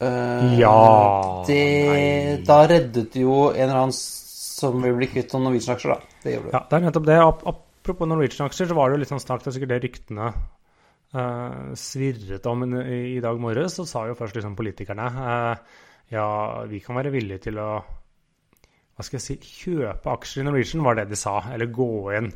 Eh, 0.00 0.54
Ja, 0.60 1.44
det, 1.46 1.60
nei. 1.88 2.44
Da 2.46 2.62
reddet 2.68 3.18
jo 3.20 3.50
en 3.50 3.66
eller 3.66 3.82
annen 3.82 3.96
som 3.96 4.80
vil 4.84 4.96
bli 4.96 5.08
kvitt 5.12 5.34
noen 5.34 5.50
Norwegian-aksjer, 5.50 5.92
da. 5.92 6.16
Det 6.24 6.34
gjorde 6.34 6.48
det. 6.48 6.54
Ja, 6.56 6.62
det 6.68 6.78
er 6.78 6.86
nettopp 6.86 7.06
det. 7.08 7.18
Apropos 7.52 8.10
Norwegian-aksjer, 8.10 8.70
så 8.70 8.76
var 8.76 8.88
det 8.88 8.96
jo 8.96 9.02
litt 9.04 9.12
sånn 9.12 9.22
snakk, 9.22 9.44
det 9.44 9.52
er 9.52 9.56
sikkert 9.56 9.72
det 9.72 9.80
ryktene 9.84 10.32
uh, 11.16 11.70
svirret 11.80 12.48
om 12.50 12.66
i, 12.66 12.98
i 13.14 13.22
dag 13.24 13.40
morges. 13.40 13.78
Så 13.78 13.88
sa 13.88 14.04
jo 14.08 14.18
først 14.18 14.36
liksom 14.36 14.58
politikerne 14.58 15.08
uh, 15.16 15.80
ja, 16.12 16.26
vi 16.68 16.82
kan 16.84 16.98
være 16.98 17.12
villige 17.14 17.46
til 17.48 17.60
å 17.62 17.70
hva 19.00 19.04
skal 19.06 19.16
jeg 19.16 19.24
si, 19.24 19.34
kjøpe 19.64 20.12
aksjer 20.12 20.42
i 20.42 20.44
Norwegian, 20.44 20.82
var 20.84 20.98
det 20.98 21.06
de 21.08 21.16
sa. 21.16 21.38
Eller 21.54 21.70
gå 21.72 21.86
inn. 22.18 22.26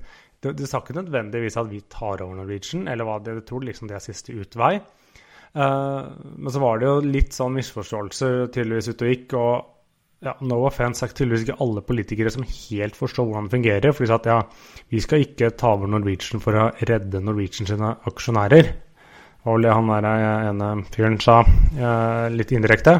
De, 0.40 0.52
de 0.56 0.68
sa 0.68 0.78
ikke 0.80 0.96
nødvendigvis 0.96 1.58
at 1.60 1.68
vi 1.68 1.82
tar 1.92 2.22
over 2.24 2.38
Norwegian, 2.38 2.86
eller 2.88 3.04
hva 3.04 3.18
det, 3.20 3.34
de 3.36 3.42
tror 3.44 3.66
liksom 3.68 3.90
det 3.90 3.98
er 3.98 4.04
siste 4.04 4.32
utvei. 4.32 4.78
Eh, 5.54 6.02
men 6.36 6.52
så 6.52 6.62
var 6.62 6.80
det 6.80 6.88
jo 6.88 6.96
litt 7.06 7.36
sånn 7.36 7.54
misforståelser 7.58 8.48
tydeligvis 8.54 8.90
ute 8.90 9.06
og 9.06 9.12
gikk. 9.12 9.36
og 9.38 9.70
ja, 10.24 10.32
no 10.40 10.62
offense 10.64 11.04
er 11.04 11.12
tydeligvis 11.12 11.42
ikke 11.44 11.60
alle 11.60 11.82
politikere 11.84 12.30
som 12.32 12.46
helt 12.48 12.96
forstår 12.96 13.26
hvordan 13.28 13.48
det 13.48 13.56
fungerer. 13.58 13.92
For 13.92 14.04
de 14.04 14.10
sa 14.10 14.18
at 14.18 14.30
ja, 14.30 14.38
vi 14.90 15.02
skal 15.04 15.26
ikke 15.26 15.52
ta 15.58 15.74
over 15.76 15.90
Norwegian 15.90 16.42
for 16.42 16.56
å 16.56 16.70
redde 16.88 17.20
Norwegian 17.20 17.68
sine 17.68 17.92
aksjonærer. 18.08 18.72
Og 19.44 19.60
det 19.60 19.74
han 19.76 19.92
der 19.92 20.08
eh, 20.08 20.48
ene 20.50 20.70
fyren 20.94 21.20
sa, 21.20 21.42
eh, 21.44 22.26
litt 22.32 22.54
indirekte. 22.54 22.98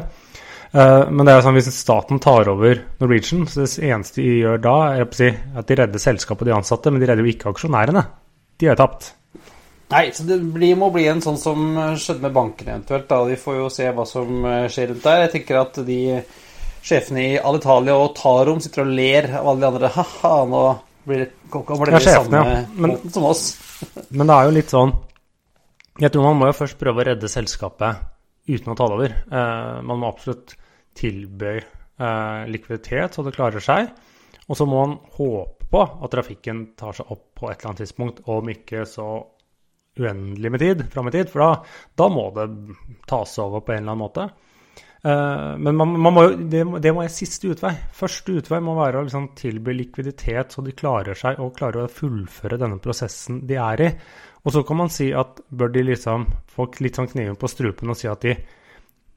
Men 0.75 1.23
det 1.23 1.31
er 1.31 1.43
sånn 1.45 1.55
hvis 1.55 1.69
staten 1.71 2.19
tar 2.19 2.49
over 2.51 2.81
Norwegian, 2.99 3.45
så 3.47 3.61
det 3.63 3.85
eneste 3.87 4.19
de 4.19 4.41
gjør 4.41 4.57
da, 4.59 4.73
er 4.97 5.05
at 5.05 5.69
de 5.69 5.77
redder 5.79 6.01
selskapet 6.03 6.43
og 6.43 6.49
de 6.49 6.55
ansatte, 6.57 6.91
men 6.91 6.99
de 6.99 7.07
redder 7.07 7.23
jo 7.23 7.31
ikke 7.31 7.53
aksjonærene. 7.53 8.01
De 8.59 8.67
jo 8.67 8.75
tapt. 8.75 9.07
Nei, 9.93 10.07
så 10.17 10.23
det 10.25 10.39
blir, 10.53 10.73
må 10.79 10.89
bli 10.93 11.05
en 11.11 11.21
sånn 11.21 11.37
som 11.37 11.65
skjedde 11.99 12.23
med 12.25 12.33
bankene 12.33 12.73
eventuelt. 12.73 13.05
da. 13.09 13.19
Vi 13.29 13.37
får 13.37 13.59
jo 13.59 13.69
se 13.73 13.91
hva 13.93 14.05
som 14.09 14.47
eh, 14.49 14.65
skjer 14.71 14.91
rundt 14.91 15.05
der. 15.05 15.21
Jeg 15.25 15.33
tenker 15.35 15.59
at 15.61 15.79
de 15.85 15.99
sjefene 16.85 17.23
i 17.33 17.37
Alitalia 17.37 17.97
og 17.97 18.15
Tarom 18.17 18.61
sitter 18.61 18.83
og 18.85 18.93
ler 18.97 19.29
av 19.39 19.49
alle 19.51 19.61
de 19.61 19.69
andre. 19.69 19.91
Ha-ha, 19.95 20.33
nå 20.49 20.63
blir 21.05 21.23
det, 21.25 21.29
kommer 21.51 21.89
det 21.89 21.99
bli 21.99 22.09
samme 22.09 22.41
ja. 22.41 22.61
Men- 22.73 22.97
som 23.13 23.27
oss. 23.29 23.45
Men 24.17 24.29
det 24.29 24.35
er 24.35 24.47
jo 24.47 24.53
litt 24.55 24.71
sånn 24.71 24.93
Jeg 26.01 26.11
tror 26.11 26.23
man 26.25 26.37
må 26.39 26.47
jo 26.49 26.55
først 26.57 26.77
prøve 26.79 27.03
å 27.03 27.05
redde 27.07 27.29
selskapet 27.31 28.01
uten 28.49 28.73
å 28.73 28.75
ta 28.77 28.87
det 28.89 28.95
over. 28.97 29.13
Eh, 29.25 29.75
man 29.85 30.01
må 30.01 30.09
absolutt 30.09 30.55
tilby 30.97 31.53
eh, 31.55 32.41
likviditet 32.51 33.15
så 33.15 33.23
det 33.25 33.35
klarer 33.37 33.63
seg. 33.63 33.93
Og 34.45 34.57
så 34.57 34.67
må 34.69 34.81
man 34.81 34.97
håpe 35.17 35.69
på 35.71 35.81
at 35.81 36.11
trafikken 36.13 36.65
tar 36.77 36.93
seg 36.93 37.09
opp 37.13 37.23
på 37.39 37.47
et 37.49 37.57
eller 37.57 37.71
annet 37.71 37.81
tidspunkt, 37.85 38.19
om 38.29 38.51
ikke 38.51 38.83
så 38.89 39.07
uendelig 39.99 40.51
med 40.51 40.63
tid 40.63 40.83
fram 40.91 41.07
i 41.07 41.13
tid, 41.15 41.29
for 41.31 41.43
da, 41.43 41.77
da 41.95 42.09
må 42.11 42.29
det 42.35 42.49
tas 43.07 43.37
over 43.43 43.63
på 43.63 43.75
en 43.75 43.83
eller 43.83 43.93
annen 43.93 44.03
måte. 44.03 44.27
Eh, 45.05 45.57
men 45.57 45.75
man, 45.75 45.99
man 46.01 46.13
må, 46.13 46.23
det, 46.35 46.63
det 46.81 46.93
må 46.93 47.03
være 47.03 47.13
siste 47.13 47.51
utvei. 47.53 47.73
Første 47.93 48.39
utvei 48.39 48.61
må 48.65 48.73
være 48.79 49.01
å 49.01 49.05
liksom 49.05 49.31
tilby 49.37 49.75
likviditet 49.77 50.55
så 50.55 50.65
de 50.65 50.73
klarer 50.77 51.17
seg 51.17 51.41
og 51.43 51.53
klarer 51.57 51.85
å 51.85 51.91
fullføre 51.91 52.59
denne 52.61 52.81
prosessen 52.81 53.43
de 53.45 53.59
er 53.61 53.85
i. 53.85 53.89
Og 54.45 54.53
så 54.53 54.65
kan 54.65 54.79
man 54.81 54.91
si 54.93 55.11
at 55.13 55.41
bør 55.49 55.71
de 55.73 55.85
liksom 55.87 56.25
få 56.53 56.69
litt 56.81 56.97
sånn 56.97 57.09
kniven 57.11 57.37
på 57.41 57.49
strupen 57.49 57.93
og 57.93 57.99
si 57.99 58.09
at 58.09 58.25
de 58.25 58.35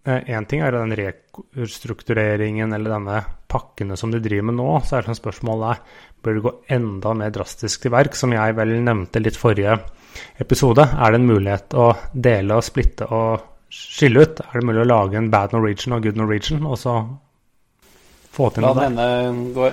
Én 0.08 0.46
ting 0.48 0.62
er 0.64 0.72
den 0.72 0.94
restruktureringen 0.96 2.72
eller 2.72 2.94
denne 2.94 3.18
pakkene 3.50 3.96
som 3.98 4.12
de 4.12 4.20
driver 4.24 4.48
med 4.50 4.58
nå, 4.58 4.68
så 4.84 4.96
er 4.96 5.04
det 5.04 5.12
sånn 5.12 5.20
spørsmålet 5.20 5.74
er 5.74 6.06
bør 6.22 6.34
det 6.34 6.44
gå 6.44 6.52
enda 6.78 7.12
mer 7.14 7.30
drastisk 7.34 7.84
til 7.84 7.94
verk, 7.94 8.16
som 8.18 8.32
jeg 8.34 8.56
vel 8.58 8.74
nevnte 8.82 9.22
litt 9.22 9.38
forrige 9.38 9.78
episode. 10.42 10.82
Er 10.82 11.14
det 11.14 11.20
en 11.20 11.30
mulighet 11.30 11.76
å 11.78 11.92
dele 12.12 12.58
og 12.58 12.66
splitte 12.66 13.06
og 13.14 13.46
skille 13.70 14.24
ut? 14.24 14.42
Er 14.42 14.58
det 14.58 14.66
mulig 14.66 14.82
å 14.82 14.88
lage 14.88 15.20
en 15.20 15.30
bad 15.32 15.54
Norwegian 15.54 15.98
og 15.98 16.06
good 16.06 16.18
Norwegian, 16.18 16.66
og 16.66 16.78
så 16.80 16.96
få 18.34 18.50
til 18.54 18.66
noe 18.66 18.74
der? 18.78 18.98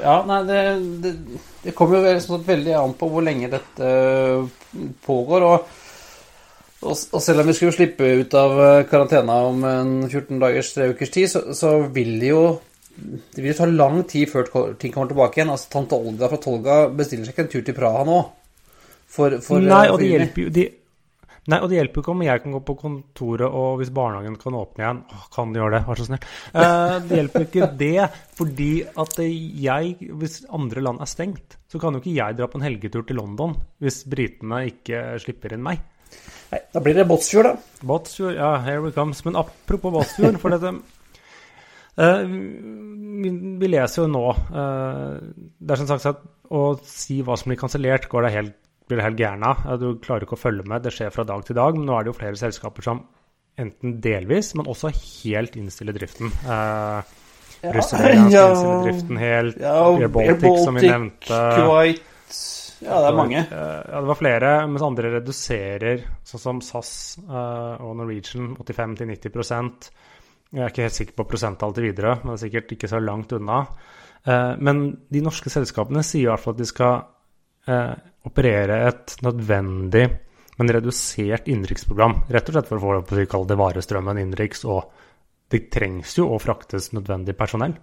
Ja, 0.04 0.20
nei, 0.30 0.42
det, 0.50 0.62
det, 1.04 1.16
det 1.66 1.74
kommer 1.78 2.06
jo 2.06 2.20
sånn 2.24 2.46
veldig 2.46 2.78
an 2.82 2.96
på 3.00 3.10
hvor 3.12 3.26
lenge 3.26 3.52
dette 3.54 3.90
eh, 3.90 4.94
pågår. 5.06 5.50
og 5.50 5.82
og 6.86 7.18
og 7.18 7.24
selv 7.24 7.42
om 7.42 7.50
vi 7.50 7.58
skulle 7.58 7.76
slippe 7.76 8.12
ut 8.22 8.38
av 8.38 8.56
eh, 8.68 8.86
karantena 8.90 9.42
om 9.50 9.66
en 9.70 9.92
14 10.08 10.40
dagers, 10.42 10.72
tre 10.76 10.90
ukers 10.94 11.14
tid, 11.14 11.30
så, 11.32 11.44
så 11.58 11.76
vil 11.96 12.16
det 12.22 12.32
jo 12.32 12.46
det 12.96 13.44
vil 13.44 13.56
ta 13.58 13.68
lang 13.68 14.04
tid 14.08 14.30
før 14.32 14.48
ting 14.80 14.94
kommer 14.94 15.10
tilbake 15.12 15.42
igjen. 15.42 15.52
Altså, 15.52 15.68
Tante 15.74 15.98
Olga 16.00 16.30
fra 16.32 16.40
Tolga 16.40 16.78
bestiller 16.96 17.28
seg 17.28 17.36
ikke 17.36 17.44
en 17.44 17.52
tur 17.52 17.66
til 17.68 17.76
Praha 17.76 18.06
nå. 18.08 18.20
For, 19.16 19.38
for, 19.44 19.64
Nei, 19.64 19.86
eh, 19.86 19.92
og 19.92 19.98
for 19.98 20.04
det 20.04 20.12
hjelper 20.14 20.52
de, 20.56 20.66
Nei, 21.46 21.60
og 21.62 21.70
det 21.70 21.78
hjelper 21.78 22.00
jo 22.00 22.02
ikke 22.02 22.14
om 22.16 22.24
jeg 22.26 22.42
kan 22.42 22.54
gå 22.56 22.60
på 22.66 22.76
kontoret, 22.80 23.46
og 23.46 23.76
hvis 23.78 23.92
barnehagen 23.94 24.38
kan 24.42 24.56
åpne 24.58 24.82
igjen 24.82 25.02
Åh, 25.14 25.26
Kan 25.36 25.52
de 25.54 25.62
gjøre 25.62 25.76
det? 25.76 25.82
Vær 25.86 26.00
så 26.00 26.08
snill. 26.08 26.24
Eh, 26.58 26.96
det 27.06 27.20
hjelper 27.20 27.46
ikke 27.46 27.68
det, 27.82 28.08
fordi 28.40 28.72
at 29.04 29.20
jeg 29.22 30.10
Hvis 30.24 30.40
andre 30.50 30.86
land 30.88 31.04
er 31.06 31.12
stengt, 31.12 31.60
så 31.70 31.82
kan 31.82 31.94
jo 31.94 32.02
ikke 32.02 32.16
jeg 32.16 32.40
dra 32.40 32.50
på 32.50 32.58
en 32.58 32.66
helgetur 32.66 33.06
til 33.06 33.22
London 33.22 33.54
hvis 33.84 34.02
britene 34.10 34.64
ikke 34.72 35.04
slipper 35.22 35.54
inn 35.54 35.66
meg. 35.66 35.84
Nei, 36.52 36.62
da 36.74 36.82
blir 36.84 36.98
det 36.98 37.08
Båtsfjord, 37.10 37.50
da. 37.50 37.82
Båtsfjord, 37.86 38.36
ja, 38.38 38.52
here 38.66 38.84
we 38.84 38.92
comes. 38.96 39.24
Men 39.26 39.40
apropos 39.42 39.94
Båtsfjord, 39.96 40.40
for 40.42 40.56
dette 40.56 40.78
Uh, 41.96 42.26
vi, 42.28 43.30
vi 43.56 43.68
leser 43.72 44.02
jo 44.02 44.10
nå 44.12 44.24
uh, 44.28 45.14
Det 45.56 45.72
er 45.72 45.80
som 45.80 45.88
sagt 45.88 46.10
at 46.10 46.26
å 46.52 46.74
si 46.84 47.22
hva 47.24 47.38
som 47.40 47.48
blir 47.48 47.60
kansellert, 47.62 48.10
går 48.12 48.26
det 48.26 48.32
helt, 48.34 48.58
blir 48.90 49.00
det 49.00 49.06
helt 49.06 49.22
gæren 49.22 49.46
av. 49.48 49.64
Du 49.80 49.88
klarer 50.04 50.26
ikke 50.28 50.36
å 50.36 50.42
følge 50.42 50.66
med, 50.68 50.84
det 50.84 50.92
skjer 50.92 51.14
fra 51.16 51.24
dag 51.28 51.46
til 51.48 51.58
dag. 51.58 51.78
Men 51.78 51.88
nå 51.88 51.96
er 51.96 52.06
det 52.06 52.12
jo 52.12 52.18
flere 52.20 52.40
selskaper 52.40 52.86
som 52.86 53.00
enten 53.58 53.96
delvis, 54.04 54.52
men 54.60 54.68
også 54.70 54.92
helt 54.92 55.56
innstiller 55.58 55.96
driften. 55.96 56.30
Eh, 56.44 57.16
Russland 57.74 58.06
ja. 58.36 58.46
innstiller 58.52 58.86
driften 58.86 59.22
helt. 59.24 59.64
Ja, 59.64 59.80
Air 59.88 60.12
Baltic, 60.20 60.62
som 60.68 60.78
vi 60.78 60.86
nevnte. 60.86 61.42
Kuwait 61.56 62.04
Ja, 62.86 63.00
det 63.02 63.10
er 63.10 63.18
mange. 63.18 63.40
Eh, 63.42 63.82
Ja, 63.90 64.00
det 64.02 64.10
var 64.12 64.20
flere, 64.20 64.50
mens 64.70 64.86
andre 64.86 65.12
reduserer, 65.18 66.04
sånn 66.24 66.42
som 66.42 66.62
SAS 66.62 67.18
eh, 67.24 67.82
og 67.82 67.96
Norwegian, 67.98 68.54
85-90% 68.62 69.90
Jeg 70.54 70.62
er 70.62 70.70
ikke 70.70 70.86
helt 70.86 70.96
sikker 70.96 71.16
på 71.18 71.26
prosenttall 71.28 71.74
til 71.76 71.88
videre, 71.90 72.20
men 72.22 72.32
det 72.32 72.38
er 72.38 72.44
sikkert 72.46 72.76
ikke 72.76 72.88
så 72.92 73.00
langt 73.02 73.34
unna. 73.36 73.64
Eh, 74.24 74.54
Men 74.60 74.86
de 75.12 75.22
norske 75.26 75.50
selskapene 75.50 76.04
sier 76.06 76.28
i 76.28 76.30
hvert 76.30 76.44
fall 76.44 76.54
at 76.54 76.64
de 76.64 76.70
skal 76.70 77.04
operere 77.66 78.76
et 78.86 79.16
nødvendig, 79.26 80.04
men 80.60 80.70
redusert 80.70 81.48
innenriksprogram. 81.50 82.20
Rett 82.30 82.52
og 82.52 82.54
slett 82.54 82.68
for 82.70 82.78
å 82.78 82.84
få 82.84 83.16
det 83.16 83.24
vi 83.24 83.26
kaller 83.32 83.50
det 83.50 83.58
varestrømmen 83.58 84.20
innenriks, 84.22 84.62
og 84.70 84.92
det 85.50 85.72
trengs 85.74 86.14
jo 86.20 86.28
å 86.30 86.38
fraktes 86.38 86.92
nødvendig 86.94 87.34
personell. 87.38 87.74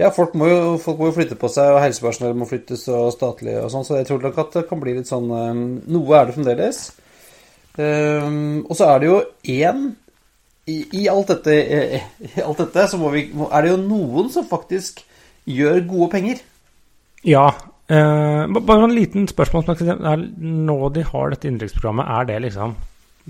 Ja, 0.00 0.08
folk 0.14 0.32
må, 0.38 0.48
jo, 0.48 0.60
folk 0.80 1.00
må 1.00 1.10
jo 1.10 1.16
flytte 1.18 1.36
på 1.38 1.50
seg, 1.52 1.74
og 1.74 1.82
helsepersonell 1.84 2.36
må 2.38 2.48
flyttes, 2.48 2.86
og 2.88 3.10
statlig 3.12 3.58
og 3.60 3.68
sånn, 3.72 3.84
så 3.84 3.98
jeg 3.98 4.08
tror 4.08 4.22
nok 4.24 4.38
at 4.40 4.56
det 4.56 4.66
kan 4.70 4.80
bli 4.80 4.94
litt 4.96 5.10
sånn 5.10 5.28
eh, 5.36 5.64
Noe 5.92 6.16
er 6.16 6.28
det 6.28 6.36
fremdeles. 6.38 6.84
Um, 7.80 8.64
og 8.66 8.74
så 8.76 8.88
er 8.90 9.00
det 9.00 9.06
jo 9.06 9.18
én 9.52 9.84
i, 10.68 10.76
I 11.02 11.04
alt 11.10 11.30
dette, 11.30 11.54
eh, 11.54 12.06
i 12.26 12.42
alt 12.42 12.60
dette 12.60 12.86
så 12.90 12.98
må 13.00 13.12
vi, 13.14 13.24
er 13.30 13.64
det 13.64 13.72
jo 13.72 13.80
noen 13.82 14.30
som 14.32 14.48
faktisk 14.48 15.02
gjør 15.48 15.82
gode 15.88 16.10
penger. 16.12 16.42
Ja. 17.26 17.48
Eh, 17.90 18.60
bare 18.60 18.86
en 18.86 18.94
liten 18.94 19.26
spørsmål. 19.28 19.66
nå 20.38 20.78
de 20.94 21.04
har 21.04 21.30
dette 21.30 21.48
innenriksprogrammet, 21.48 22.06
er 22.06 22.28
det 22.28 22.42
liksom 22.46 22.76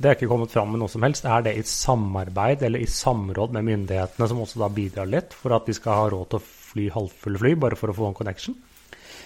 Det 0.01 0.09
er 0.11 0.17
ikke 0.17 0.31
kommet 0.31 0.53
fram 0.55 0.71
med 0.73 0.81
noe 0.81 0.89
som 0.93 1.05
helst. 1.05 1.27
Er 1.29 1.43
det 1.45 1.53
i 1.61 1.63
samarbeid 1.69 2.63
eller 2.67 2.81
i 2.81 2.89
samråd 2.89 3.53
med 3.57 3.67
myndighetene, 3.69 4.29
som 4.31 4.41
også 4.41 4.63
da 4.63 4.69
bidrar 4.73 5.09
litt, 5.11 5.35
for 5.37 5.53
at 5.57 5.69
de 5.69 5.75
skal 5.77 5.99
ha 5.99 6.09
råd 6.15 6.31
til 6.33 6.41
å 6.41 6.45
fly 6.71 6.89
halvfulle 6.95 7.41
fly, 7.43 7.55
bare 7.67 7.77
for 7.79 7.93
å 7.93 7.97
få 7.97 8.09
en 8.09 8.17
connection? 8.17 8.57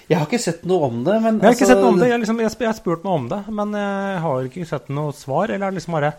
Jeg 0.09 0.19
har 0.21 0.26
ikke 0.28 0.40
sett 0.43 0.64
noe 0.69 0.88
om 0.90 0.99
det, 1.07 1.14
men 1.23 1.38
Jeg 1.38 1.47
har 1.47 1.54
ikke 1.54 1.64
altså- 1.64 1.73
sett 1.73 1.83
noe 1.85 1.93
om 1.95 1.99
det. 2.00 2.09
Jeg, 2.11 2.21
liksom, 2.21 2.40
jeg, 2.43 2.50
jeg 2.66 2.76
spurt 2.76 3.04
meg 3.07 3.12
om 3.12 3.28
det, 3.31 3.40
men 3.61 3.73
jeg 3.78 4.21
har 4.26 4.49
ikke 4.50 4.66
sett 4.69 4.88
noe 4.93 5.12
svar. 5.16 5.49
Eller 5.50 5.66
er 5.66 5.71
det 5.71 5.78
liksom 5.81 5.97
bare 6.00 6.14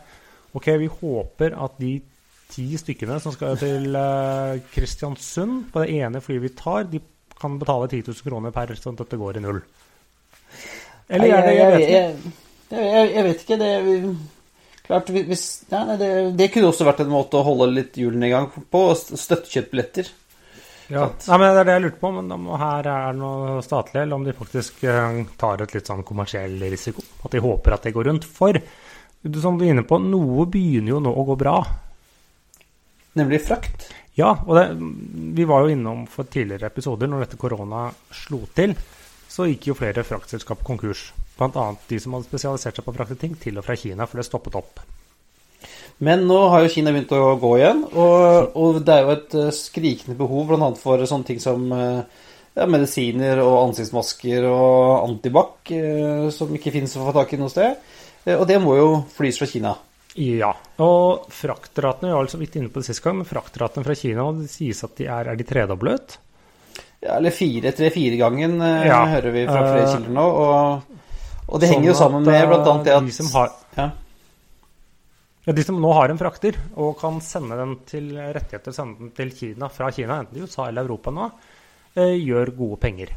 Ok, 0.55 0.69
vi 0.79 0.88
håper 0.88 1.51
at 1.65 1.74
de 1.77 2.01
ti 2.50 2.65
stykkene 2.79 3.17
som 3.19 3.33
skal 3.35 3.57
til 3.59 3.91
eh, 4.00 4.62
Kristiansund 4.71 5.65
på 5.74 5.81
det 5.83 5.97
ene 6.00 6.21
flyet 6.24 6.45
vi 6.45 6.51
tar, 6.55 6.85
de 6.88 7.01
kan 7.35 7.57
betale 7.59 7.89
10 7.91 8.05
000 8.07 8.24
kroner 8.24 8.53
per, 8.55 8.71
sånn 8.79 8.95
at 8.95 9.01
dette 9.03 9.19
går 9.19 9.35
i 9.35 9.43
null. 9.43 9.59
Eller 11.09 11.33
er 11.35 11.43
det 11.43 11.55
Jeg 11.57 11.67
vet 11.67 11.81
ikke. 11.81 11.91
jeg, 11.91 12.15
jeg, 12.71 12.85
jeg, 12.95 13.12
jeg 13.17 13.25
vet 13.27 13.43
ikke. 13.43 13.57
Det 13.59 13.71
Klart, 14.86 15.10
hvis, 15.10 15.46
ja, 15.72 15.82
det, 15.98 16.12
det 16.38 16.51
kunne 16.54 16.70
også 16.70 16.86
vært 16.86 17.01
en 17.06 17.13
måte 17.13 17.39
å 17.39 17.46
holde 17.48 17.72
litt 17.74 17.98
hjulene 17.98 18.30
i 18.30 18.34
gang 18.34 18.51
på. 18.54 18.84
kjøttbilletter. 18.94 20.12
Ja. 20.94 21.08
Nei, 21.10 21.38
men 21.42 21.56
Det 21.56 21.62
er 21.62 21.68
det 21.68 21.75
jeg 21.75 21.84
lurte 21.88 22.01
på, 22.04 22.12
men 22.13 22.34
om 22.36 22.50
her 22.62 22.86
er 22.86 23.08
det 23.10 23.18
noe 23.18 23.62
statlig, 23.65 24.04
eller 24.04 24.20
om 24.20 24.25
de 24.27 24.36
faktisk 24.38 24.84
eh, 24.86 25.22
tar 25.42 25.63
et 25.65 25.74
litt 25.74 25.89
sånn 25.89 26.06
kommersiell 26.06 26.60
risiko. 26.62 27.01
At 27.25 27.34
de 27.34 27.42
håper 27.42 27.77
at 27.77 27.88
det 27.88 27.96
går 27.96 28.12
rundt. 28.12 28.27
For 28.30 28.60
som 29.42 29.58
du 29.58 29.65
er 29.65 29.74
inne 29.74 29.86
på, 29.88 29.98
noe 29.98 30.46
begynner 30.51 30.94
jo 30.94 31.01
nå 31.01 31.13
å 31.18 31.25
gå 31.32 31.38
bra. 31.42 31.58
Nemlig 33.18 33.42
frakt. 33.48 33.88
Ja, 34.15 34.36
og 34.46 34.54
det, 34.60 34.68
vi 35.36 35.48
var 35.50 35.65
jo 35.65 35.74
innom 35.74 36.06
for 36.12 36.30
tidligere 36.30 36.70
episoder, 36.70 37.10
når 37.10 37.25
dette 37.25 37.39
korona 37.39 37.88
slo 38.13 38.44
til, 38.56 38.75
så 39.27 39.48
gikk 39.50 39.72
jo 39.72 39.77
flere 39.80 40.06
fraktselskap 40.08 40.62
konkurs. 40.68 41.10
Bl.a. 41.36 41.65
de 41.89 41.98
som 42.00 42.15
hadde 42.15 42.30
spesialisert 42.30 42.77
seg 42.77 42.86
på 42.86 42.94
å 42.94 42.96
frakte 42.96 43.18
ting 43.20 43.36
til 43.39 43.60
og 43.60 43.65
fra 43.68 43.75
Kina, 43.80 44.08
for 44.08 44.22
det 44.22 44.27
stoppet 44.27 44.56
opp. 44.60 44.80
Men 46.04 46.25
nå 46.27 46.38
har 46.51 46.63
jo 46.63 46.72
Kina 46.72 46.92
begynt 46.92 47.12
å 47.15 47.36
gå 47.39 47.51
igjen, 47.60 47.86
og, 47.96 48.56
og 48.60 48.80
det 48.84 48.96
er 48.96 49.06
jo 49.06 49.15
et 49.15 49.36
uh, 49.39 49.50
skrikende 49.56 50.18
behov 50.20 50.50
bl.a. 50.50 50.70
for 50.80 51.04
sånne 51.08 51.27
ting 51.27 51.39
som 51.44 51.70
uh, 51.72 52.04
ja, 52.56 52.68
medisiner 52.68 53.39
og 53.44 53.62
ansiktsmasker 53.70 54.48
og 54.50 55.06
antibac, 55.06 55.72
uh, 55.72 56.27
som 56.36 56.51
ikke 56.56 56.74
finnes 56.75 56.96
å 57.00 57.08
få 57.08 57.15
tak 57.15 57.36
i 57.36 57.39
noe 57.39 57.51
sted. 57.51 57.80
og 58.36 58.44
det 58.50 58.60
må 58.63 58.75
jo 58.80 58.89
flys 59.15 59.39
fra 59.39 59.48
Kina. 59.48 59.75
Ja, 60.15 60.54
og 60.80 61.27
fraktratene, 61.36 62.10
vi 62.10 62.15
var 62.15 62.24
altså 62.24 62.39
vidt 62.39 62.56
inne 62.56 62.72
på 62.72 62.80
det 62.80 62.88
sist 62.88 63.04
gang, 63.04 63.20
men 63.20 63.27
fraktratene 63.27 63.88
fra 63.88 63.96
Kina 64.00 64.30
det 64.36 64.51
sies 64.51 64.84
at 64.88 64.96
de 65.00 65.08
er, 65.08 65.32
er 65.32 65.39
de 65.39 65.48
tredoblet. 65.48 66.20
Ja, 67.04 67.18
eller 67.18 67.36
fire, 67.36 67.72
tre-fire-gangen 67.75 68.60
ja, 68.88 69.01
hører 69.12 69.32
vi 69.36 69.44
fra 69.48 69.63
flere 69.68 69.89
kilder 69.92 70.15
nå. 70.15 70.24
og 70.25 70.94
og 71.45 71.61
det 71.61 71.69
sånn 71.69 71.75
henger 71.75 71.91
jo 71.91 71.97
sammen 71.97 72.25
med 72.25 72.47
bl.a. 72.49 72.73
det 72.85 72.95
at 72.95 73.05
de 73.05 73.13
som, 73.15 73.29
har, 73.35 73.51
ja. 73.77 73.89
Ja, 75.45 75.53
de 75.53 75.65
som 75.65 75.77
nå 75.81 75.91
har 75.93 76.09
en 76.09 76.21
frakter 76.21 76.57
og 76.73 76.95
kan 77.01 77.19
sende 77.21 77.57
den 77.59 77.77
til 77.89 78.09
rettigheter 78.17 78.73
sende 78.73 78.97
den 79.03 79.13
til 79.17 79.33
Kina 79.35 79.69
fra 79.69 79.91
Kina, 79.93 80.21
enten 80.23 80.39
i 80.39 80.45
USA 80.45 80.69
eller 80.69 80.87
Europa 80.87 81.13
nå, 81.13 81.29
eh, 81.93 82.17
gjør 82.17 82.55
gode 82.57 82.81
penger. 82.81 83.13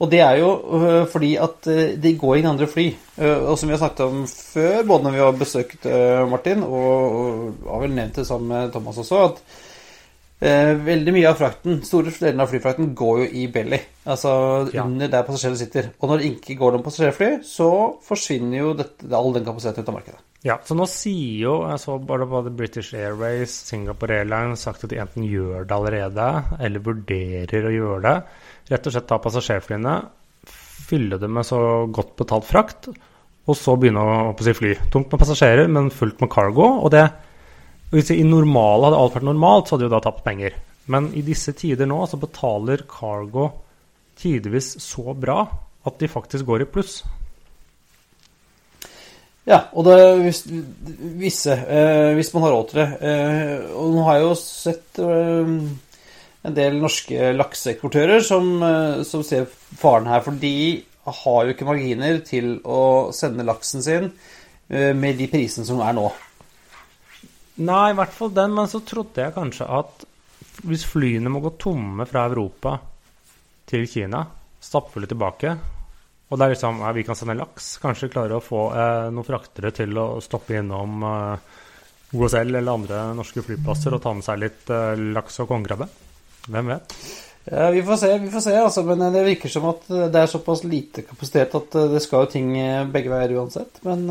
Og 0.00 0.08
det 0.10 0.22
er 0.24 0.38
jo 0.40 0.50
øh, 0.80 1.02
fordi 1.12 1.34
at 1.36 1.66
de 2.00 2.14
går 2.18 2.38
inn 2.40 2.48
andre 2.48 2.66
fly. 2.66 2.86
Og 3.20 3.58
som 3.60 3.68
vi 3.68 3.74
har 3.74 3.82
snakket 3.82 4.06
om 4.06 4.22
før, 4.24 4.78
både 4.88 5.04
når 5.04 5.12
vi 5.12 5.20
har 5.20 5.34
besøkt 5.36 5.90
Martin, 6.30 6.62
og, 6.64 7.66
har 7.66 7.82
vel 7.84 7.92
nevnt 7.92 8.22
det 8.22 8.24
sammen 8.26 8.48
med 8.48 8.72
Thomas 8.72 9.02
også, 9.04 9.26
at 9.26 9.42
Eh, 9.44 9.69
veldig 10.40 11.12
mye 11.12 11.28
av 11.28 11.36
frakten, 11.36 11.82
store 11.84 12.12
deler 12.16 12.46
av 12.46 12.48
flyfrakten 12.48 12.94
går 12.96 13.18
jo 13.20 13.26
i 13.42 13.42
belly. 13.52 13.76
Altså 14.08 14.30
ja. 14.72 14.86
under 14.86 15.10
der 15.12 15.26
passasjerene 15.26 15.60
sitter. 15.60 15.90
Og 16.00 16.08
når 16.08 16.22
det 16.22 16.30
ikke 16.30 16.56
går 16.60 16.74
noen 16.74 16.84
passasjerfly, 16.86 17.30
så 17.44 17.68
forsvinner 18.06 18.62
jo 18.62 18.70
dette, 18.78 19.10
all 19.16 19.34
den 19.36 19.44
kapasiteten 19.44 19.84
ut 19.84 19.92
av 19.92 19.98
markedet. 19.98 20.22
Ja, 20.46 20.56
så 20.64 20.72
nå 20.72 20.86
sier 20.88 21.42
jo 21.42 21.54
jeg 21.68 21.82
så 21.82 21.98
bare 22.08 22.28
både 22.28 22.52
British 22.56 22.96
Airways, 22.96 23.52
Singapore 23.68 24.22
Airlines 24.22 24.64
sagt 24.64 24.86
at 24.86 24.92
de 24.94 25.02
enten 25.02 25.26
gjør 25.28 25.68
det 25.68 25.76
allerede, 25.76 26.30
eller 26.56 26.86
vurderer 26.86 27.68
å 27.68 27.74
gjøre 27.74 28.00
det. 28.06 28.16
Rett 28.72 28.88
og 28.88 28.96
slett 28.96 29.10
ta 29.10 29.20
passasjerflyene, 29.20 29.98
fylle 30.88 31.20
det 31.20 31.28
med 31.28 31.44
så 31.44 31.60
godt 31.92 32.16
betalt 32.22 32.48
frakt, 32.48 32.88
og 33.44 33.58
så 33.58 33.76
begynne 33.76 34.00
å, 34.00 34.30
å 34.32 34.46
si 34.46 34.56
fly. 34.56 34.72
Tungt 34.94 35.12
med 35.12 35.20
passasjerer, 35.20 35.68
men 35.68 35.92
fullt 35.92 36.24
med 36.24 36.32
cargo. 36.32 36.70
og 36.80 36.94
det 36.96 37.10
hvis 37.90 38.12
I 38.14 38.22
normale 38.26 38.86
hadde 38.86 39.00
alt 39.02 39.16
vært 39.16 39.26
normalt, 39.26 39.66
så 39.66 39.74
hadde 39.74 39.86
de 39.86 39.90
jo 39.90 39.94
da 39.96 40.02
tapt 40.04 40.22
penger. 40.26 40.54
Men 40.90 41.10
i 41.18 41.24
disse 41.26 41.54
tider 41.58 41.88
nå 41.90 42.02
så 42.10 42.18
betaler 42.20 42.86
Cargo 42.90 43.48
tidvis 44.20 44.76
så 44.82 45.14
bra 45.16 45.42
at 45.86 45.98
de 45.98 46.10
faktisk 46.10 46.46
går 46.48 46.64
i 46.64 46.70
pluss. 46.70 47.00
Ja, 49.48 49.64
og 49.72 49.86
det 49.88 49.96
hvis, 50.20 50.42
visse, 51.18 51.54
eh, 51.56 52.12
hvis 52.14 52.30
man 52.34 52.44
har 52.44 52.52
råd 52.54 52.66
til 52.70 52.82
det. 52.82 52.88
Eh, 53.08 53.70
og 53.74 53.94
nå 53.96 54.04
har 54.06 54.18
jeg 54.18 54.26
jo 54.26 54.34
sett 54.38 55.00
eh, 55.02 55.54
en 56.46 56.56
del 56.56 56.78
norske 56.80 57.32
lakseeksportører 57.36 58.22
som, 58.24 58.52
eh, 58.62 59.02
som, 59.08 59.24
ser 59.26 59.48
faren 59.80 60.08
her. 60.10 60.22
For 60.26 60.36
de 60.36 60.82
har 61.20 61.46
jo 61.46 61.54
ikke 61.54 61.68
marginer 61.68 62.20
til 62.26 62.58
å 62.62 63.10
sende 63.16 63.46
laksen 63.48 63.84
sin 63.84 64.10
eh, 64.68 64.92
med 64.96 65.18
de 65.18 65.30
prisene 65.32 65.66
som 65.66 65.80
er 65.84 65.96
nå. 65.96 66.10
Nei, 67.60 67.90
i 67.90 67.96
hvert 67.98 68.14
fall 68.16 68.32
den, 68.36 68.54
men 68.56 68.70
så 68.70 68.80
trodde 68.86 69.24
jeg 69.24 69.36
kanskje 69.36 69.66
at 69.80 70.06
hvis 70.64 70.86
flyene 70.88 71.32
må 71.32 71.42
gå 71.44 71.54
tomme 71.60 72.06
fra 72.08 72.24
Europa 72.28 72.76
til 73.68 73.84
Kina, 73.88 74.22
stappfulle 74.60 75.08
tilbake 75.08 75.54
og 76.30 76.38
det 76.38 76.46
er 76.46 76.54
liksom 76.54 76.78
ja, 76.84 76.92
Vi 76.94 77.04
kan 77.06 77.18
sende 77.18 77.38
laks. 77.38 77.72
Kanskje 77.82 78.10
klare 78.12 78.38
å 78.38 78.44
få 78.44 78.68
eh, 78.70 79.08
noen 79.10 79.26
fraktere 79.26 79.72
til 79.74 79.98
å 79.98 80.06
stoppe 80.22 80.60
innom 80.60 81.02
eh, 81.06 81.48
OSL 82.14 82.54
eller 82.54 82.70
andre 82.72 83.02
norske 83.18 83.42
flyplasser 83.46 83.94
og 83.94 84.02
ta 84.04 84.14
med 84.14 84.26
seg 84.26 84.38
litt 84.42 84.70
eh, 84.74 84.94
laks 85.16 85.42
og 85.42 85.50
kongekrabbe. 85.50 85.90
Hvem 86.46 86.70
vet? 86.70 86.94
Ja, 87.44 87.70
Vi 87.70 87.82
får 87.82 87.96
se, 87.96 88.18
vi 88.18 88.30
får 88.30 88.40
se 88.44 88.56
altså, 88.56 88.82
men 88.84 89.00
det 89.14 89.24
virker 89.24 89.48
som 89.48 89.64
at 89.70 89.86
det 89.88 90.20
er 90.20 90.28
såpass 90.28 90.60
lite 90.64 91.02
kapasitet 91.06 91.54
at 91.56 91.74
eh, 91.74 91.88
det 91.94 92.02
skal 92.04 92.26
jo 92.26 92.32
ting 92.34 92.52
eh, 92.60 92.84
begge 92.92 93.10
veier 93.12 93.32
uansett. 93.40 93.80
Men 93.86 94.04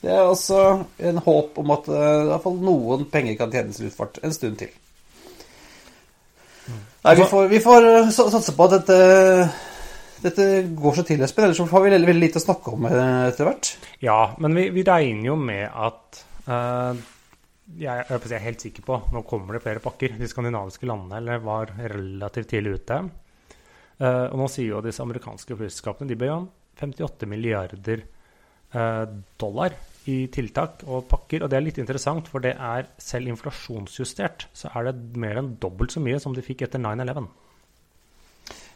det 0.00 0.10
er 0.10 0.24
altså 0.24 0.62
en 0.96 1.20
håp 1.22 1.60
om 1.60 1.76
at 1.76 1.90
i 1.92 2.00
hvert 2.30 2.44
fall 2.46 2.58
noen 2.64 3.06
penger 3.12 3.36
kan 3.38 3.52
tjenes 3.52 3.80
i 3.80 3.86
luftfart 3.86 4.22
en 4.24 4.34
stund 4.34 4.58
til. 4.62 4.72
Nei, 7.06 7.14
vi 7.14 7.26
får, 7.30 7.48
vi 7.52 7.62
får 7.62 7.84
satse 8.10 8.54
på 8.56 8.66
at 8.66 8.72
dette, 8.80 8.96
dette 10.24 10.46
går 10.74 10.96
så 10.96 11.04
til, 11.06 11.20
Espen. 11.22 11.46
Ellers 11.46 11.60
har 11.60 11.84
vi 11.84 11.92
veldig, 11.92 12.08
veldig 12.08 12.24
lite 12.24 12.40
å 12.40 12.46
snakke 12.48 12.72
om 12.74 12.88
etter 12.88 13.46
hvert. 13.46 13.70
Ja, 14.02 14.32
men 14.42 14.56
vi, 14.58 14.64
vi 14.74 14.82
regner 14.86 15.28
jo 15.28 15.36
med 15.38 15.68
at 15.70 16.24
uh, 16.48 16.98
jeg, 17.74 18.04
jeg, 18.08 18.32
er 18.36 18.44
helt 18.44 18.62
sikker 18.62 18.84
på 18.86 18.98
nå 19.12 19.22
kommer 19.26 19.56
det 19.56 19.64
flere 19.64 19.82
pakker. 19.82 20.14
De 20.18 20.28
skandinaviske 20.30 20.86
landene 20.88 21.38
var 21.42 21.72
relativt 21.80 22.52
tidlig 22.52 22.76
ute. 22.80 23.00
Uh, 23.96 24.28
og 24.28 24.36
nå 24.42 24.46
sier 24.52 24.74
jo 24.74 24.84
disse 24.84 25.02
amerikanske 25.02 25.56
flyselskapene 25.56 26.10
de 26.10 26.18
ber 26.20 26.34
om 26.34 26.46
58 26.76 27.28
milliarder 27.30 28.02
uh, 28.76 29.08
dollar 29.40 29.74
i 30.06 30.18
tiltak 30.32 30.84
og 30.86 31.08
pakker. 31.10 31.42
Og 31.42 31.50
det 31.50 31.58
er 31.58 31.64
litt 31.64 31.80
interessant, 31.82 32.28
for 32.30 32.44
det 32.44 32.54
er 32.54 32.90
selv 33.02 33.32
inflasjonsjustert 33.32 34.46
så 34.56 34.70
er 34.76 34.90
det 34.90 35.18
mer 35.18 35.40
enn 35.40 35.56
dobbelt 35.62 35.96
så 35.96 36.02
mye 36.04 36.20
som 36.22 36.36
de 36.36 36.44
fikk 36.44 36.66
etter 36.68 36.82
9-11. 36.82 37.26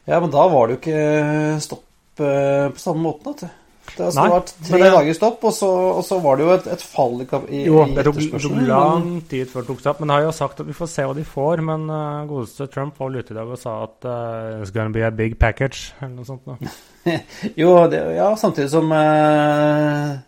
Ja, 0.09 0.19
men 0.19 0.33
da 0.33 0.47
var 0.51 0.67
det 0.67 0.75
jo 0.75 0.81
ikke 0.81 1.63
stopp 1.63 2.25
uh, 2.25 2.73
på 2.75 2.83
samme 2.83 3.05
måten. 3.07 3.37
Vet 3.37 3.47
du. 3.47 3.60
Det 3.97 4.09
har 4.17 4.33
vært 4.33 4.53
tre 4.67 4.81
det, 4.83 4.91
dager 4.95 5.17
stopp, 5.17 5.45
og 5.49 5.55
så, 5.57 5.71
og 5.99 6.01
så, 6.07 6.19
var 6.23 6.39
det 6.39 6.47
jo 6.47 6.53
et, 6.55 6.69
et 6.75 6.85
fall 6.85 7.17
i, 7.23 7.27
i 7.27 7.63
Jo, 7.67 7.83
det 7.91 8.05
tok, 8.07 8.21
tok 8.35 8.57
lang 8.69 9.11
tid 9.31 9.51
før 9.51 9.65
det 9.65 9.71
tok 9.73 9.83
stopp. 9.85 10.01
Men 10.05 10.15
har 10.15 10.25
jo 10.27 10.33
sagt 10.37 10.63
at 10.63 10.71
vi 10.71 10.77
får 10.77 10.91
se 10.93 11.07
hva 11.09 11.17
de 11.17 11.27
får. 11.27 11.63
Men 11.67 11.87
uh, 11.91 12.23
godeste 12.31 12.69
Trump 12.73 12.99
var 13.01 13.19
ute 13.19 13.35
i 13.35 13.39
dag 13.39 13.51
og 13.51 13.61
sa 13.61 13.77
at 13.89 14.09
uh, 14.09 14.63
it's 14.63 14.75
gonna 14.75 14.95
be 14.95 15.05
a 15.07 15.13
big 15.15 15.39
package, 15.41 15.93
eller 16.01 16.17
noe 16.21 16.29
sånt. 16.29 16.75
jo, 17.63 17.77
det, 17.91 18.03
ja, 18.17 18.33
samtidig 18.41 18.73
som 18.73 18.93
uh, 18.95 20.19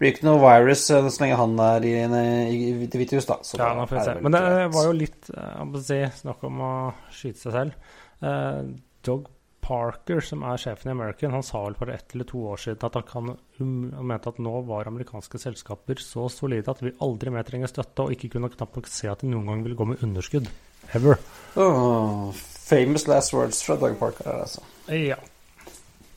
blir 0.00 0.14
ikke 0.14 0.28
noe 0.28 0.40
virus 0.40 0.86
så 0.88 1.02
lenge 1.04 1.38
han 1.40 1.56
er 1.60 1.84
i, 1.84 1.94
i, 2.00 2.60
i 2.84 2.88
Det 2.88 3.00
hvite 3.00 3.18
hus, 3.18 3.28
da. 3.28 3.40
ja, 3.60 3.72
nå 3.76 3.88
får 3.90 3.98
vi 3.98 4.04
se. 4.08 4.18
Men 4.24 4.36
det 4.36 4.44
var 4.76 4.86
jo 4.88 4.94
litt 4.96 5.32
uh, 5.36 5.80
si, 5.84 6.00
snakk 6.22 6.46
om 6.48 6.62
å 6.64 6.74
skyte 7.12 7.42
seg 7.42 7.58
selv. 7.58 7.98
Eh, 8.20 8.62
Dog 9.06 9.28
Parker, 9.60 10.20
som 10.24 10.42
er 10.48 10.60
sjefen 10.60 10.90
i 10.90 10.94
American, 10.94 11.34
han 11.36 11.44
sa 11.46 11.62
vel 11.64 11.76
for 11.78 11.92
ett 11.92 12.14
eller 12.14 12.28
to 12.28 12.42
år 12.52 12.60
siden 12.62 12.86
at 12.88 12.96
han, 12.98 13.06
kan, 13.08 13.30
han 13.60 14.08
mente 14.10 14.32
at 14.32 14.40
nå 14.42 14.54
var 14.68 14.88
amerikanske 14.90 15.40
selskaper 15.42 16.00
så 16.02 16.26
solide 16.32 16.72
at 16.72 16.82
vi 16.84 16.94
aldri 17.04 17.32
mer 17.34 17.46
trenger 17.48 17.70
støtte, 17.70 18.06
og 18.06 18.14
ikke 18.16 18.32
kunne 18.34 18.52
knapt 18.54 18.80
nok 18.80 18.90
se 18.90 19.10
at 19.12 19.24
de 19.24 19.30
noen 19.32 19.50
gang 19.50 19.64
ville 19.66 19.78
gå 19.78 19.88
med 19.92 20.04
underskudd. 20.06 20.50
Ever. 20.96 21.20
Oh, 21.60 22.32
famous 22.34 23.06
last 23.06 23.34
words 23.36 23.62
fra 23.62 23.76
Doug 23.78 23.98
Parker, 24.00 24.30
altså. 24.40 24.64
Ja. 24.90 25.20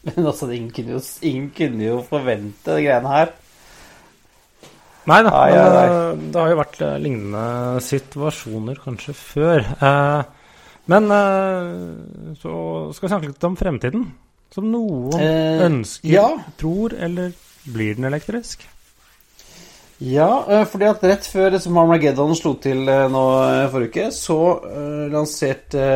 Men 0.04 0.26
altså, 0.26 0.50
ingen 0.52 0.72
kunne 0.76 0.98
jo, 0.98 1.02
ingen 1.22 1.50
kunne 1.56 1.86
jo 1.86 2.02
forvente 2.08 2.76
de 2.76 2.86
greiene 2.88 3.12
her. 3.12 3.34
Nei 5.04 5.20
da, 5.26 5.32
ah, 5.36 5.50
ja, 5.52 5.64
men, 5.68 6.30
det 6.32 6.40
har 6.40 6.54
jo 6.54 6.60
vært 6.62 6.78
eh, 6.86 7.00
lignende 7.04 7.82
situasjoner 7.84 8.80
kanskje 8.86 9.16
før. 9.20 9.66
Eh, 9.84 10.43
men 10.92 11.08
uh, 11.12 12.36
så 12.40 12.54
skal 12.94 13.08
vi 13.08 13.14
snakke 13.14 13.32
litt 13.32 13.48
om 13.48 13.58
fremtiden. 13.60 14.06
Som 14.54 14.70
noen 14.70 15.18
eh, 15.18 15.64
ønsker, 15.66 16.12
ja. 16.14 16.28
tror, 16.60 16.94
eller 16.94 17.32
blir 17.74 17.96
den 17.98 18.06
elektrisk? 18.06 18.68
Ja, 20.04 20.44
eh, 20.46 20.62
fordi 20.70 20.86
at 20.92 21.06
rett 21.10 21.26
før 21.26 21.58
som 21.64 21.80
Armageddon 21.82 22.36
slo 22.38 22.52
til 22.62 22.84
eh, 22.86 23.08
nå 23.10 23.24
forrige 23.74 23.90
uke, 23.90 24.06
så 24.14 24.38
lanserte 25.10 25.88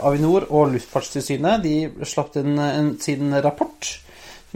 Avinor 0.00 0.48
og 0.48 0.72
Luftfartstilsynet 0.72 1.66
De 1.66 1.76
slapp 2.08 2.38
en, 2.40 2.56
en, 2.64 2.90
sin 3.02 3.34
rapport 3.44 3.90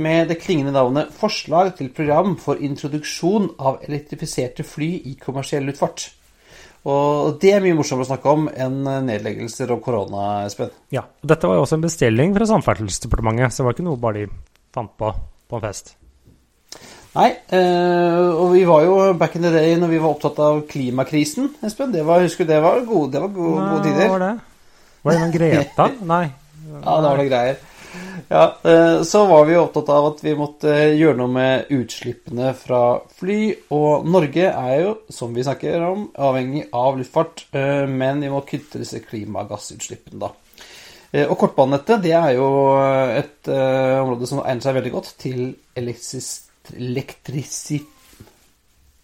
med 0.01 0.29
det 0.33 0.41
klingende 0.41 0.73
navnet 0.73 1.13
'Forslag 1.13 1.75
til 1.77 1.93
program 1.93 2.39
for 2.41 2.61
introduksjon 2.61 3.51
av 3.59 3.83
elektrifiserte 3.85 4.65
fly 4.65 4.91
i 5.13 5.17
kommersiell 5.21 5.69
luftfart'. 5.69 6.16
Og 6.87 7.39
det 7.43 7.51
er 7.57 7.65
mye 7.65 7.75
morsommere 7.75 8.07
å 8.07 8.11
snakke 8.13 8.31
om 8.31 8.45
enn 8.53 8.77
nedleggelser 9.09 9.73
og 9.75 9.81
korona, 9.83 10.45
Espen. 10.47 10.71
Ja, 10.95 11.03
og 11.03 11.31
dette 11.33 11.49
var 11.51 11.59
jo 11.59 11.65
også 11.65 11.81
en 11.81 11.87
bestilling 11.87 12.35
fra 12.37 12.47
Samferdselsdepartementet, 12.47 13.51
så 13.55 13.63
det 13.63 13.67
var 13.67 13.75
ikke 13.75 13.87
noe 13.89 14.03
bare 14.03 14.21
de 14.23 14.29
fant 14.77 14.93
på 15.01 15.11
på 15.47 15.59
en 15.59 15.63
fest. 15.63 15.93
Nei, 17.17 17.29
eh, 17.55 18.25
og 18.37 18.51
vi 18.53 18.65
var 18.69 18.83
jo 18.85 18.97
back 19.17 19.37
in 19.39 19.47
the 19.47 19.53
day 19.55 19.77
når 19.81 19.93
vi 19.95 20.01
var 20.03 20.13
opptatt 20.17 20.39
av 20.43 20.59
klimakrisen, 20.69 21.53
Espen. 21.65 21.95
Det 21.95 22.03
var, 22.05 22.21
husker 22.27 22.45
du, 22.45 22.51
det 22.53 22.59
var 22.65 22.83
gode, 22.85 23.13
det 23.15 23.23
var 23.23 23.31
gode, 23.33 23.63
gode 23.63 23.79
Hva 23.79 23.85
tider. 23.87 24.11
var 24.13 24.25
det? 24.25 24.33
Var 25.07 25.15
det 25.15 25.23
noen 25.23 25.35
Greta? 25.37 25.87
Nei. 26.13 26.25
Ja, 26.67 26.97
det 27.01 27.09
var 27.09 27.23
det 27.23 27.27
greier. 27.31 27.61
Ja, 28.29 28.57
eh, 28.65 29.03
så 29.03 29.27
var 29.27 29.45
vi 29.47 29.57
opptatt 29.57 29.89
av 29.89 30.07
at 30.09 30.23
vi 30.25 30.33
måtte 30.35 30.73
gjøre 30.99 31.15
noe 31.21 31.31
med 31.31 31.69
utslippene 31.71 32.49
fra 32.59 32.99
fly. 33.21 33.55
Og 33.77 34.07
Norge 34.11 34.49
er 34.51 34.81
jo, 34.83 34.97
som 35.15 35.35
vi 35.37 35.45
snakker 35.47 35.85
om, 35.87 36.09
avhengig 36.19 36.65
av 36.75 36.99
luftfart. 36.99 37.45
eh, 37.53 37.87
Men 37.87 38.21
vi 38.21 38.29
må 38.29 38.41
kutte 38.43 38.79
disse 38.83 38.99
klimagassutslippene, 39.05 40.19
da. 40.19 40.33
Eh, 41.13 41.27
Og 41.31 41.39
kortbanenettet 41.39 42.03
det 42.03 42.13
er 42.19 42.33
jo 42.35 42.77
et 43.15 43.49
område 43.49 44.27
som 44.27 44.43
egner 44.43 44.61
seg 44.61 44.75
veldig 44.75 44.93
godt 44.93 45.15
til 45.19 45.57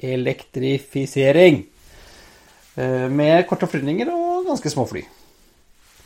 elektrifisering. 0.02 1.66
Med 2.74 3.46
korte 3.46 3.66
flyvninger 3.68 4.08
og 4.10 4.46
ganske 4.46 4.70
små 4.70 4.88
fly. 4.88 5.04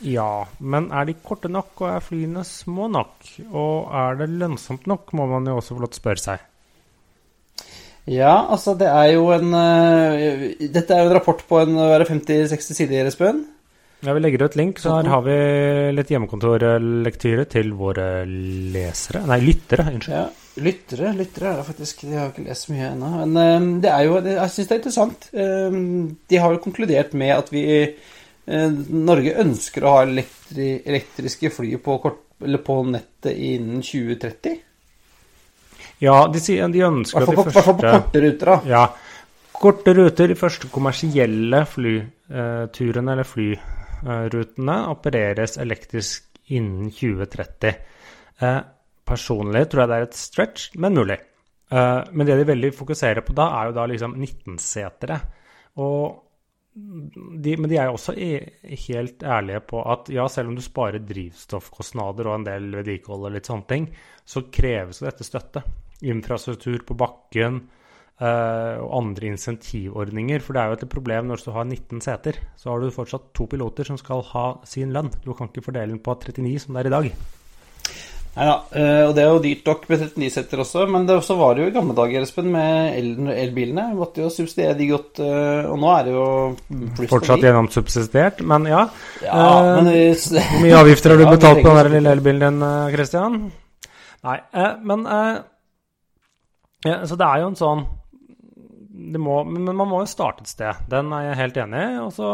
Ja, 0.05 0.45
men 0.59 0.91
er 0.93 1.07
de 1.09 1.15
korte 1.25 1.49
nok, 1.49 1.71
og 1.81 1.89
er 1.89 2.03
flyene 2.05 2.43
små 2.45 2.85
nok? 2.93 3.31
Og 3.49 3.89
er 3.97 4.19
det 4.19 4.29
lønnsomt 4.29 4.85
nok, 4.89 5.13
må 5.17 5.25
man 5.31 5.49
jo 5.49 5.57
også 5.57 5.77
få 5.77 5.83
lov 5.83 5.93
til 5.93 5.99
å 5.99 6.03
spørre 6.03 6.23
seg. 6.23 6.45
Ja, 8.07 8.45
altså 8.47 8.77
det 8.79 8.87
er 8.87 9.09
jo 9.17 9.25
en 9.35 9.51
uh, 9.51 10.61
Dette 10.63 10.95
er 10.95 11.03
jo 11.03 11.09
en 11.09 11.17
rapport 11.17 11.41
på 11.43 11.57
en 11.59 11.73
hva 11.75 11.89
er 11.97 12.05
det, 12.05 12.11
50-60 12.13 12.77
sider, 12.77 13.09
Espen. 13.09 13.43
Ja, 14.05 14.13
Vi 14.13 14.21
legger 14.21 14.45
ut 14.45 14.55
link, 14.55 14.77
så 14.79 14.99
her 14.99 15.09
har 15.09 15.23
vi 15.25 15.35
litt 15.97 16.11
hjemmekontorlektyre 16.13 17.47
til 17.49 17.71
våre 17.75 18.27
lesere 18.29 19.23
Nei, 19.25 19.39
lyttere. 19.41 19.87
Unnskyld. 19.89 20.13
Ja, 20.13 20.27
Lyttere 20.57 21.11
lyttere 21.13 21.51
er 21.51 21.59
det 21.59 21.65
faktisk. 21.67 21.99
De 22.09 22.15
har 22.17 22.31
ikke 22.31 22.45
lest 22.47 22.69
mye 22.71 22.91
ennå. 22.91 23.09
Men 23.25 23.41
eh, 23.41 23.65
det 23.83 23.89
er 23.93 24.05
jo 24.07 24.15
Jeg 24.25 24.53
syns 24.53 24.69
det 24.69 24.73
er 24.73 24.79
interessant. 24.79 25.27
Eh, 25.33 25.75
de 26.29 26.39
har 26.41 26.53
jo 26.53 26.61
konkludert 26.63 27.13
med 27.17 27.33
at 27.35 27.51
vi 27.53 27.65
Norge 28.47 29.33
ønsker 29.41 29.83
å 29.83 29.97
ha 29.97 30.03
elektri, 30.05 30.77
elektriske 30.87 31.51
fly 31.51 31.73
på, 31.83 31.97
kort, 32.03 32.21
eller 32.43 32.61
på 32.63 32.77
nettet 32.87 33.35
innen 33.35 33.81
2030. 33.83 34.61
Ja, 35.99 36.27
de, 36.31 36.41
sier, 36.43 36.69
de 36.71 36.83
ønsker 36.85 37.25
Hva 37.25 37.25
at 37.25 37.33
de 37.33 37.37
på, 37.39 37.45
hvert 37.47 37.65
fall 37.65 37.77
på 37.79 37.91
korte 37.97 38.21
ruter, 38.23 38.51
da. 38.53 38.57
Ja. 38.69 38.83
Korte 39.57 39.93
ruter, 39.97 40.29
de 40.29 40.37
første 40.37 40.69
kommersielle 40.69 41.63
flyturene 41.65 43.15
eller 43.15 43.25
flyrutene 43.25 44.75
opereres 44.93 45.57
elektrisk 45.63 46.27
innen 46.53 46.91
2030. 46.93 47.73
Eh, 48.37 48.59
personlig 49.07 49.65
tror 49.71 49.83
jeg 49.83 49.91
det 49.91 49.97
er 49.97 50.05
et 50.05 50.19
stretch, 50.19 50.69
men 50.77 50.99
mulig. 51.01 51.17
Eh, 51.73 51.99
men 52.13 52.29
det 52.29 52.37
de 52.37 52.47
veldig 52.51 52.71
fokuserer 52.77 53.25
på 53.25 53.35
da, 53.35 53.49
er 53.57 53.71
jo 53.71 53.77
da 53.79 53.87
liksom 53.89 54.13
19-setere. 54.21 55.19
Og 55.81 56.26
de, 56.77 57.55
men 57.57 57.69
de 57.71 57.79
er 57.79 57.89
jo 57.89 57.95
også 57.97 58.13
helt 58.17 59.23
ærlige 59.25 59.63
på 59.71 59.81
at 59.89 60.11
ja, 60.13 60.27
selv 60.29 60.51
om 60.51 60.57
du 60.57 60.63
sparer 60.63 61.01
drivstoffkostnader 61.07 62.29
og 62.29 62.39
en 62.39 62.45
del 62.47 62.69
vedlikehold 62.75 63.27
og 63.29 63.33
litt 63.33 63.49
sånne 63.49 63.67
ting, 63.69 63.87
så 64.27 64.45
kreves 64.53 65.01
dette 65.05 65.25
støtte. 65.25 65.63
Infrastruktur 66.05 66.83
på 66.85 66.97
bakken 66.99 67.63
eh, 68.21 68.75
og 68.83 68.91
andre 68.99 69.31
insentivordninger. 69.31 70.43
For 70.43 70.53
det 70.53 70.61
er 70.61 70.69
jo 70.69 70.77
et 70.77 70.93
problem 70.93 71.31
når 71.31 71.41
du 71.47 71.49
har 71.55 71.65
19 71.65 72.03
seter, 72.05 72.37
så 72.59 72.73
har 72.73 72.83
du 72.83 72.93
fortsatt 72.93 73.31
to 73.37 73.49
piloter 73.49 73.89
som 73.89 73.97
skal 73.97 74.21
ha 74.35 74.47
sin 74.69 74.93
lønn. 74.93 75.09
Du 75.25 75.33
kan 75.33 75.49
ikke 75.49 75.65
fordele 75.71 75.95
den 75.95 76.03
på 76.03 76.13
39 76.19 76.67
som 76.67 76.77
det 76.77 76.85
er 76.85 76.91
i 76.91 76.95
dag. 76.99 77.36
Nei 78.37 78.45
da, 78.45 78.55
eh, 78.77 79.01
og 79.07 79.15
det 79.17 79.21
er 79.23 79.31
jo 79.31 79.39
dyrt 79.41 79.65
nok 79.65 79.85
med 79.89 80.01
39-setter 80.03 80.59
også, 80.61 80.83
men 80.93 81.07
det 81.07 81.15
også 81.17 81.37
var 81.39 81.55
det 81.57 81.63
jo 81.63 81.69
i 81.71 81.73
gamle 81.73 81.95
dager, 81.97 82.21
Espen, 82.21 82.51
med 82.53 82.93
el- 82.99 83.31
elbilene. 83.33 83.87
Måtte 83.97 84.21
jo 84.21 84.29
subsidiere 84.29 84.75
de 84.77 84.89
godt, 84.91 85.21
eh, 85.25 85.65
og 85.71 85.79
nå 85.81 85.89
er 85.95 86.03
det 86.05 86.13
jo 86.13 86.25
Fortsatt 87.09 87.41
gjennomsubsidiert, 87.47 88.43
men 88.45 88.67
ja. 88.69 88.83
Ja, 89.25 89.39
Eh, 89.47 89.71
men 89.79 89.89
hvis... 89.89 90.27
Hvor 90.51 90.61
mye 90.67 90.77
avgifter 90.83 91.15
har 91.15 91.17
du 91.17 91.25
Ja, 91.25 91.31
betalt 91.33 91.63
på 91.63 91.71
den 91.71 91.79
der 91.81 91.89
lille 91.95 92.13
elbilen 92.13 92.43
din, 92.45 92.61
eh, 92.67 92.93
Christian? 92.93 93.39
Nei, 94.27 94.37
eh, 94.53 94.73
men 94.91 95.05
eh, 95.17 95.37
ja, 96.85 96.99
Så 97.09 97.17
det 97.17 97.25
er 97.25 97.41
jo 97.41 97.49
en 97.51 97.57
sånn 97.57 97.85
det 99.13 99.19
må, 99.21 99.39
Men 99.45 99.75
man 99.77 99.87
må 99.89 100.01
jo 100.03 100.09
starte 100.09 100.41
et 100.45 100.49
sted. 100.51 100.79
Den 100.89 101.09
er 101.13 101.29
jeg 101.31 101.37
helt 101.41 101.57
enig 101.63 101.81
i. 101.85 101.97
Og 102.01 102.09
så 102.13 102.31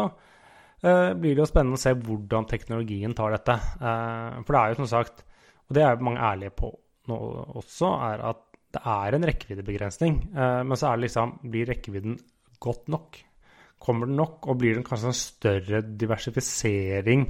blir 0.82 1.34
det 1.36 1.40
jo 1.42 1.46
spennende 1.48 1.76
å 1.78 1.80
se 1.80 1.92
hvordan 1.96 2.46
teknologien 2.48 3.12
tar 3.16 3.32
dette. 3.36 3.54
For 3.78 4.48
det 4.52 4.60
er 4.60 4.72
jo 4.72 4.78
som 4.82 4.88
sagt, 4.90 5.22
og 5.68 5.76
det 5.76 5.84
er 5.84 6.02
mange 6.04 6.22
ærlige 6.22 6.54
på 6.56 6.70
nå 7.10 7.18
også, 7.60 7.90
er 8.08 8.24
at 8.30 8.42
det 8.74 8.82
er 8.90 9.16
en 9.16 9.26
rekkeviddebegrensning. 9.28 10.16
Eh, 10.34 10.60
men 10.66 10.78
så 10.78 10.90
er 10.90 10.98
det 10.98 11.06
liksom 11.06 11.38
Blir 11.50 11.70
rekkevidden 11.70 12.18
godt 12.60 12.88
nok? 12.92 13.18
Kommer 13.84 14.08
den 14.08 14.16
nok, 14.16 14.46
og 14.48 14.58
blir 14.58 14.78
det 14.78 14.86
kanskje 14.86 15.10
en 15.10 15.18
større 15.18 15.82
diversifisering 15.84 17.26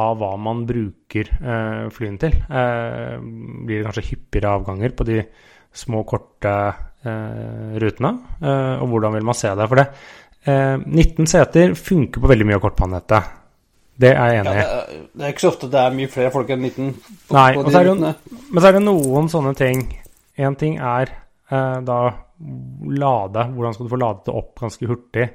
av 0.00 0.16
hva 0.16 0.30
man 0.40 0.64
bruker 0.68 1.28
eh, 1.36 1.90
flyene 1.92 2.22
til? 2.22 2.38
Eh, 2.48 3.18
blir 3.20 3.82
det 3.82 3.86
kanskje 3.90 4.08
hyppigere 4.08 4.54
avganger 4.56 4.96
på 4.96 5.06
de 5.08 5.20
små, 5.72 6.02
korte 6.08 6.54
rutene? 7.02 8.10
Og 8.78 8.84
hvordan 8.92 9.16
vil 9.16 9.24
man 9.26 9.34
se 9.34 9.50
det? 9.58 9.64
For 9.66 9.80
det, 9.80 9.86
eh, 10.46 10.76
19 10.78 11.26
seter 11.26 11.74
funker 11.74 12.22
på 12.22 12.30
veldig 12.30 12.46
mye 12.46 12.58
av 12.60 12.62
kortbanenettet. 12.62 13.41
Det 13.98 14.08
er 14.16 14.32
jeg 14.32 14.40
enig 14.40 14.52
i. 14.52 14.54
det, 14.56 14.64
er, 14.64 15.00
det 15.14 15.24
er 15.26 15.32
ikke 15.34 15.44
så 15.44 15.50
ofte 15.52 15.68
det 15.70 15.80
er 15.82 15.96
mye 15.96 16.08
flere 16.10 16.30
folk 16.32 16.48
enn 16.50 16.62
19 16.64 16.92
på, 17.28 17.34
Nei, 17.36 17.52
på 17.54 17.64
de 17.68 17.74
er 17.76 17.84
jo- 17.90 17.96
Men 18.00 18.60
så 18.62 18.68
er 18.68 18.72
det 18.78 18.82
noen 18.86 19.28
sånne 19.28 19.54
ting. 19.58 19.82
Én 20.38 20.56
ting 20.58 20.78
er 20.80 21.12
eh, 21.52 21.80
da 21.84 21.98
lade. 22.88 23.44
Hvordan 23.54 23.74
skal 23.74 23.86
du 23.86 23.92
få 23.92 24.00
ladet 24.00 24.24
det 24.26 24.34
opp 24.34 24.54
ganske 24.64 24.88
hurtig? 24.88 25.26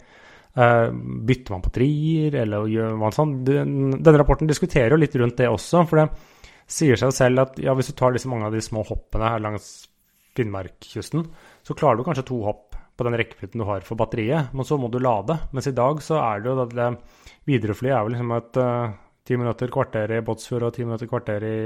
Eh, 0.57 0.87
bytter 1.29 1.53
man 1.53 1.61
batterier, 1.61 2.35
eller 2.41 2.65
gjør 2.67 2.97
man 2.97 3.13
sånn? 3.13 3.35
Den, 3.45 3.91
denne 4.01 4.17
rapporten 4.17 4.49
diskuterer 4.49 4.89
jo 4.95 4.97
litt 5.03 5.15
rundt 5.15 5.37
det 5.37 5.47
også. 5.51 5.85
For 5.87 6.01
det 6.01 6.09
sier 6.67 6.97
seg 6.99 7.13
selv 7.13 7.39
at 7.45 7.59
ja, 7.63 7.75
hvis 7.77 7.93
du 7.93 7.95
tar 7.95 8.11
disse 8.17 8.27
mange 8.27 8.49
av 8.49 8.51
de 8.57 8.59
små 8.65 8.83
hoppene 8.89 9.29
her 9.35 9.39
langs 9.39 9.87
Finnmarkkysten, 10.37 11.23
så 11.65 11.73
klarer 11.77 11.97
du 11.97 12.03
kanskje 12.05 12.25
to 12.27 12.41
hopp 12.45 12.66
på 12.97 13.05
den 13.07 13.17
rekkevidden 13.19 13.61
du 13.61 13.67
har 13.67 13.85
for 13.85 13.99
batteriet, 13.99 14.53
men 14.53 14.67
så 14.67 14.77
må 14.81 14.89
du 14.91 14.99
lade. 15.01 15.37
Mens 15.53 15.69
i 15.69 15.75
dag 15.77 16.01
så 16.03 16.19
er 16.21 16.41
det 16.41 16.51
jo 16.51 16.61
at 16.63 16.75
det 16.75 16.91
Widerøe-flyet 17.47 17.95
er 17.95 18.03
vel 18.03 18.15
liksom 18.15 18.33
et 18.35 18.53
ti 18.57 18.63
ti 19.27 19.37
minutter, 19.39 19.71
kvarter 19.71 20.11
i 20.17 20.23
Båtsfjord 20.23 20.67
og 20.67 20.73
ti 20.75 20.85
minutter, 20.87 21.09
kvarter 21.09 21.43
i 21.43 21.57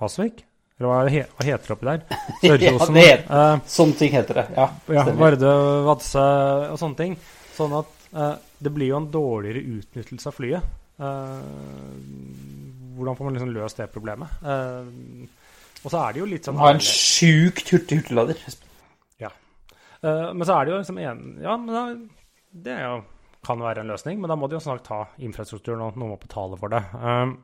Hasvik? 0.00 0.44
Eller 0.78 0.90
hva, 0.90 0.98
he, 1.10 1.22
hva 1.34 1.46
heter 1.46 1.64
det 1.66 1.74
oppi 1.74 1.88
der? 1.88 2.02
Sørkjosen? 2.44 2.98
det 2.98 3.06
uh, 3.26 3.38
eh, 3.38 3.62
Sånne 3.66 3.98
ting 3.98 4.12
heter 4.14 4.38
det. 4.38 4.44
Ja, 4.54 4.66
ja. 4.94 5.06
Vardø, 5.18 5.54
Vadsø 5.88 6.26
og 6.72 6.78
sånne 6.78 7.00
ting. 7.00 7.16
Sånn 7.56 7.74
at 7.80 7.90
uh, 8.14 8.36
det 8.62 8.74
blir 8.74 8.92
jo 8.92 9.00
en 9.00 9.10
dårligere 9.10 9.64
utnyttelse 9.78 10.30
av 10.30 10.38
flyet. 10.38 10.76
Eh, 10.98 11.42
hvordan 12.96 13.16
får 13.16 13.24
man 13.24 13.36
liksom 13.36 13.52
løst 13.54 13.78
det 13.78 13.86
problemet? 13.94 14.40
Eh, 14.42 14.88
og 15.84 15.92
så 15.92 16.00
er 16.00 16.14
det 16.14 16.22
jo 16.22 16.26
litt 16.26 16.48
sånn 16.48 16.58
Ha 16.58 16.72
en 16.74 16.82
sjukt 16.82 17.70
hurtig 17.70 18.00
hurtiglader. 18.00 18.40
Eh, 20.02 20.28
men 20.32 20.46
så 20.46 20.54
er 20.54 20.66
det 20.66 20.74
jo 20.74 20.80
liksom 20.80 21.00
en 21.02 21.22
Ja, 21.42 21.56
men 21.56 21.74
da, 21.74 21.84
det 22.66 22.74
er 22.74 22.84
jo, 22.86 23.00
kan 23.46 23.62
være 23.62 23.82
en 23.82 23.92
løsning, 23.92 24.20
men 24.20 24.30
da 24.30 24.36
må 24.38 24.48
de 24.48 24.58
jo 24.58 24.62
snart 24.62 24.86
ta 24.86 25.04
infrastrukturen, 25.24 25.82
og 25.82 25.98
noen 25.98 26.14
må 26.14 26.20
betale 26.20 26.58
for 26.60 26.72
det. 26.72 26.82
Um, 26.94 27.36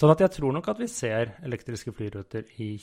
sånn 0.00 0.12
at 0.12 0.24
jeg 0.24 0.34
tror 0.36 0.56
nok 0.56 0.68
at 0.72 0.80
vi 0.80 0.88
ser 0.90 1.36
elektriske 1.44 1.92
flyruter 1.96 2.48
i 2.64 2.74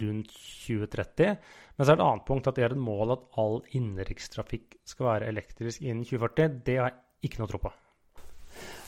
rundt 0.00 0.30
2030. 0.30 1.38
Men 1.74 1.86
så 1.86 1.92
er 1.92 1.96
det 1.96 2.02
et 2.02 2.08
annet 2.08 2.26
punkt 2.28 2.50
at 2.50 2.58
det 2.58 2.66
er 2.66 2.74
et 2.76 2.80
mål 2.80 3.16
at 3.16 3.24
all 3.40 3.56
innenrikstrafikk 3.74 4.76
skal 4.86 5.08
være 5.08 5.30
elektrisk 5.32 5.82
innen 5.82 6.04
2040. 6.06 6.60
Det 6.66 6.76
har 6.78 6.92
jeg 6.92 7.28
ikke 7.28 7.42
noe 7.42 7.50
tro 7.50 7.60
på. 7.64 7.72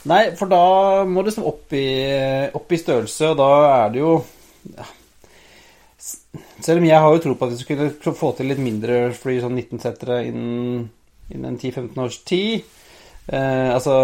Nei, 0.07 0.23
for 0.39 0.47
da 0.51 1.03
må 1.09 1.23
det 1.25 1.33
liksom 1.33 1.49
opp 1.49 1.73
i, 1.75 1.87
opp 2.55 2.71
i 2.71 2.79
størrelse, 2.79 3.33
og 3.33 3.41
da 3.41 3.51
er 3.73 3.91
det 3.95 4.05
jo 4.05 4.13
ja. 4.77 4.87
Selv 6.62 6.81
om 6.81 6.87
jeg 6.87 7.03
har 7.03 7.12
jo 7.14 7.23
tro 7.23 7.35
på 7.37 7.49
at 7.49 7.55
vi 7.55 7.61
skulle 7.62 8.16
få 8.16 8.33
til 8.37 8.51
litt 8.51 8.62
mindre 8.62 9.11
fly, 9.16 9.38
sånn 9.42 9.57
19-settere, 9.59 10.21
innen, 10.29 10.87
innen 11.35 11.59
10-15 11.59 12.03
års 12.05 12.19
tid. 12.29 12.66
Eh, 13.27 13.71
altså, 13.75 13.95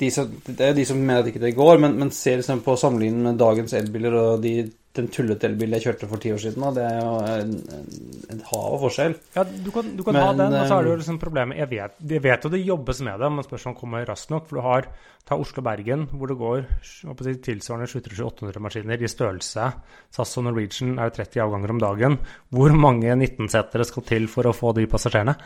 de 0.00 0.08
som, 0.10 0.32
Det 0.46 0.58
er 0.58 0.72
jo 0.72 0.78
de 0.80 0.86
som 0.88 0.98
mener 0.98 1.22
at 1.22 1.30
ikke 1.30 1.42
det 1.44 1.54
går, 1.54 1.78
men, 1.82 1.98
men 2.00 2.10
ser 2.14 2.40
liksom 2.40 2.64
på 2.66 2.74
sammenligningen 2.80 3.28
med 3.28 3.38
dagens 3.38 3.76
elbiler 3.78 4.16
og 4.18 4.42
de, 4.42 4.54
den 4.94 5.08
tullete 5.10 5.48
elbilen 5.48 5.74
jeg 5.74 5.88
kjørte 5.88 6.06
for 6.10 6.22
ti 6.22 6.30
år 6.30 6.38
siden, 6.38 6.62
Da. 6.62 6.70
det 6.76 6.84
er 6.86 7.00
jo 7.00 7.14
en, 7.26 7.54
en, 7.76 7.88
en 8.30 8.42
hav 8.46 8.76
av 8.76 8.84
forskjell. 8.84 9.16
Ja, 9.34 9.42
du 9.44 9.70
kan, 9.74 9.88
du 9.98 10.04
kan 10.06 10.14
Men, 10.14 10.22
ha 10.22 10.36
den, 10.38 10.54
og 10.54 10.68
så 10.70 10.76
er 10.78 10.86
det 10.86 10.92
jo 10.92 10.94
eh, 10.94 11.00
liksom 11.02 11.18
problemet 11.22 11.58
Jeg 11.58 11.70
vet, 11.72 11.96
jeg 12.14 12.22
vet 12.22 12.46
jo 12.46 12.52
det 12.52 12.60
jobbes 12.62 13.02
med 13.08 13.24
det, 13.24 13.30
men 13.34 13.46
spørsmålet 13.48 13.80
kommer 13.80 14.06
raskt 14.06 14.30
nok. 14.30 14.46
For 14.46 14.60
du 14.60 14.64
har 14.68 14.88
ta 15.26 15.38
Oslo-Bergen, 15.40 16.06
hvor 16.14 16.30
det 16.30 16.38
går 16.38 16.64
si, 16.86 17.34
tilsvarende 17.48 17.90
700-800 17.90 18.62
maskiner 18.62 19.02
i 19.02 19.10
størrelse. 19.10 19.68
SAS 20.14 20.38
og 20.38 20.46
Norwegian 20.46 20.94
er 20.98 21.10
jo 21.10 21.16
30 21.18 21.44
avganger 21.48 21.74
om 21.74 21.82
dagen. 21.82 22.18
Hvor 22.54 22.76
mange 22.78 23.16
19-setere 23.18 23.88
skal 23.88 24.06
til 24.06 24.30
for 24.30 24.46
å 24.46 24.54
få 24.54 24.76
de 24.78 24.86
passasjerene? 24.90 25.38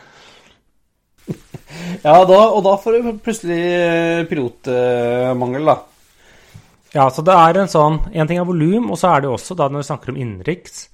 Ja, 1.99 2.23
da, 2.25 2.37
og 2.55 2.63
da 2.65 2.73
får 2.79 2.95
du 2.95 3.07
plutselig 3.21 3.57
pilotmangel, 4.29 5.67
da. 5.67 5.75
Ja, 6.95 7.09
så 7.13 7.21
det 7.21 7.35
er 7.37 7.59
en 7.61 7.69
sånn 7.69 7.99
En 8.17 8.25
ting 8.25 8.39
er 8.41 8.47
volum, 8.49 8.87
og 8.89 8.97
så 8.97 9.11
er 9.11 9.21
det 9.21 9.29
jo 9.29 9.35
også, 9.35 9.57
da 9.57 9.67
når 9.69 9.83
vi 9.83 9.89
snakker 9.91 10.13
om 10.13 10.17
innenriks 10.17 10.87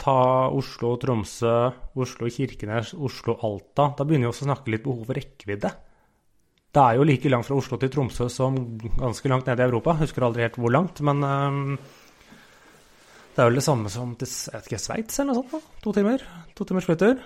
ta 0.00 0.50
Oslo-Tromsø, 0.52 1.54
Oslo-Kirkenes, 1.96 2.94
Oslo-Alta. 2.94 3.90
Da 3.96 4.06
begynner 4.06 4.28
vi 4.28 4.32
også 4.32 4.46
å 4.46 4.50
snakke 4.50 4.74
litt 4.74 4.84
behov 4.84 5.04
for 5.08 5.18
rekkevidde. 5.18 5.70
Det 6.74 6.82
er 6.82 6.98
jo 6.98 7.06
like 7.06 7.30
langt 7.30 7.46
fra 7.46 7.58
Oslo 7.58 7.78
til 7.78 7.92
Tromsø 7.94 8.26
som 8.32 8.56
ganske 8.98 9.30
langt 9.30 9.46
ned 9.46 9.62
i 9.62 9.66
Europa. 9.68 9.94
Husker 10.00 10.26
aldri 10.26 10.42
helt 10.46 10.58
hvor 10.58 10.74
langt, 10.74 10.98
men 11.06 11.22
um, 11.22 11.76
det 13.34 13.42
er 13.42 13.50
vel 13.50 13.60
det 13.60 13.66
samme 13.66 13.92
som 13.92 14.16
til 14.18 14.30
jeg 14.30 14.56
vet 14.56 14.72
ikke, 14.72 14.82
Sveits 14.82 15.22
eller 15.22 15.38
noe 15.38 15.44
sånt. 15.44 15.54
Da. 15.54 15.82
To 15.86 15.94
timer. 15.94 16.26
To 16.58 16.66
timers 16.66 16.88
flytur. 16.88 17.22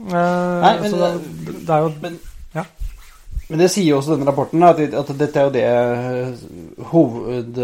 Uh, 0.00 0.14
Nei, 0.14 0.74
men, 0.80 0.88
så 0.88 1.02
det, 1.02 1.10
det, 1.58 1.76
er 1.76 1.84
jo 1.84 1.92
men, 2.00 2.16
ja. 2.54 2.64
Men 3.50 3.62
det 3.64 3.70
sier 3.72 3.88
jo 3.88 3.98
også 3.98 4.14
denne 4.14 4.28
rapporten, 4.28 4.62
at, 4.62 4.78
at 4.94 5.08
dette 5.18 5.40
er 5.40 5.48
jo 5.48 5.54
det 5.54 5.64
eh, 5.66 6.42
hoved... 6.92 7.60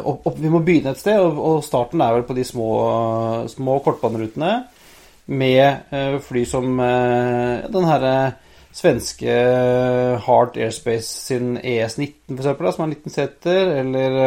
Opp, 0.00 0.24
opp, 0.26 0.38
vi 0.42 0.50
må 0.50 0.58
begynne 0.66 0.90
et 0.90 0.98
sted, 0.98 1.20
og, 1.22 1.38
og 1.38 1.60
starten 1.62 2.02
er 2.02 2.16
vel 2.16 2.26
på 2.26 2.34
de 2.34 2.44
små, 2.46 2.70
små 3.52 3.78
kortbanerutene 3.84 4.52
med 5.30 5.92
uh, 5.94 6.16
fly 6.26 6.42
som 6.48 6.72
den 6.74 7.86
herre 7.86 8.14
svenske 8.74 9.36
Heart 10.24 10.58
Airspace 10.58 11.06
sin 11.28 11.52
ES-19, 11.58 12.32
for 12.32 12.42
eksempel, 12.42 12.72
som 12.74 12.84
er 12.86 12.92
19 12.96 13.14
seter, 13.14 13.70
eller 13.84 14.18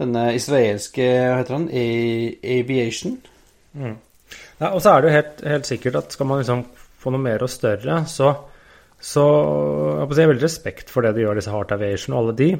denne 0.00 0.26
israelske 0.36 1.06
hva 1.06 1.38
heter 1.40 1.56
den, 1.56 1.70
Aviation. 2.44 3.16
Mm. 3.72 3.96
Ja, 4.60 4.72
og 4.72 4.80
så 4.82 4.92
er 4.92 5.02
det 5.02 5.08
jo 5.08 5.16
helt, 5.16 5.40
helt, 5.52 5.68
sikkert 5.68 5.98
at 6.00 6.12
skal 6.16 6.28
man 6.28 6.40
liksom 6.40 6.64
få 7.00 7.12
noe 7.12 7.22
mer 7.22 7.44
og 7.44 7.52
større, 7.52 8.02
så, 8.10 8.32
så 9.06 9.22
jeg, 9.22 10.02
har 10.02 10.32
veldig 10.32 10.42
respekt 10.42 10.90
for 10.90 11.06
det 11.06 11.14
de 11.16 11.22
gjør, 11.22 11.38
disse 11.38 11.52
Heart 11.52 11.76
Aviation 11.76 12.16
og 12.16 12.22
alle 12.22 12.36
de. 12.40 12.50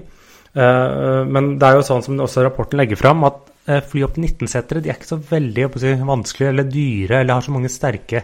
Uh, 0.57 1.27
men 1.29 1.57
det 1.61 1.69
er 1.69 1.79
jo 1.79 1.87
sånn 1.87 2.05
som 2.07 2.21
også 2.23 2.45
rapporten 2.47 2.81
legger 2.81 3.01
fram, 3.01 3.25
at 3.29 3.51
uh, 3.69 3.81
fly 3.85 4.07
opp 4.07 4.15
til 4.17 4.29
19-setere 4.29 4.83
de 4.85 4.93
er 4.93 5.01
ikke 5.01 5.11
så 5.11 5.19
veldig 5.21 5.67
si, 5.83 5.95
vanskelige 6.07 6.53
eller 6.55 6.71
dyre 6.71 7.21
eller 7.21 7.37
har 7.37 7.45
så 7.45 7.57
mange 7.57 7.73
sterke 7.73 8.23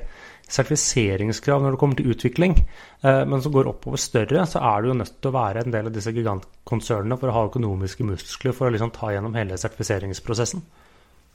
sertifiseringskrav 0.53 1.63
når 1.65 1.75
det 1.75 1.81
kommer 1.81 1.99
til 1.99 2.15
utvikling. 2.15 2.57
Uh, 3.03 3.25
men 3.29 3.43
som 3.43 3.55
går 3.55 3.73
oppover 3.73 4.01
større, 4.01 4.47
så 4.49 4.63
er 4.71 4.81
du 4.81 4.93
jo 4.93 4.99
nødt 5.03 5.19
til 5.19 5.33
å 5.33 5.37
være 5.37 5.67
en 5.67 5.75
del 5.75 5.91
av 5.91 5.97
disse 5.97 6.15
gigantkonsernene 6.15 7.19
for 7.19 7.33
å 7.33 7.37
ha 7.37 7.45
økonomiske 7.51 8.07
muskler 8.07 8.57
for 8.57 8.71
å 8.71 8.77
liksom 8.77 8.95
ta 8.95 9.13
gjennom 9.17 9.37
hele 9.37 9.59
sertifiseringsprosessen 9.61 10.63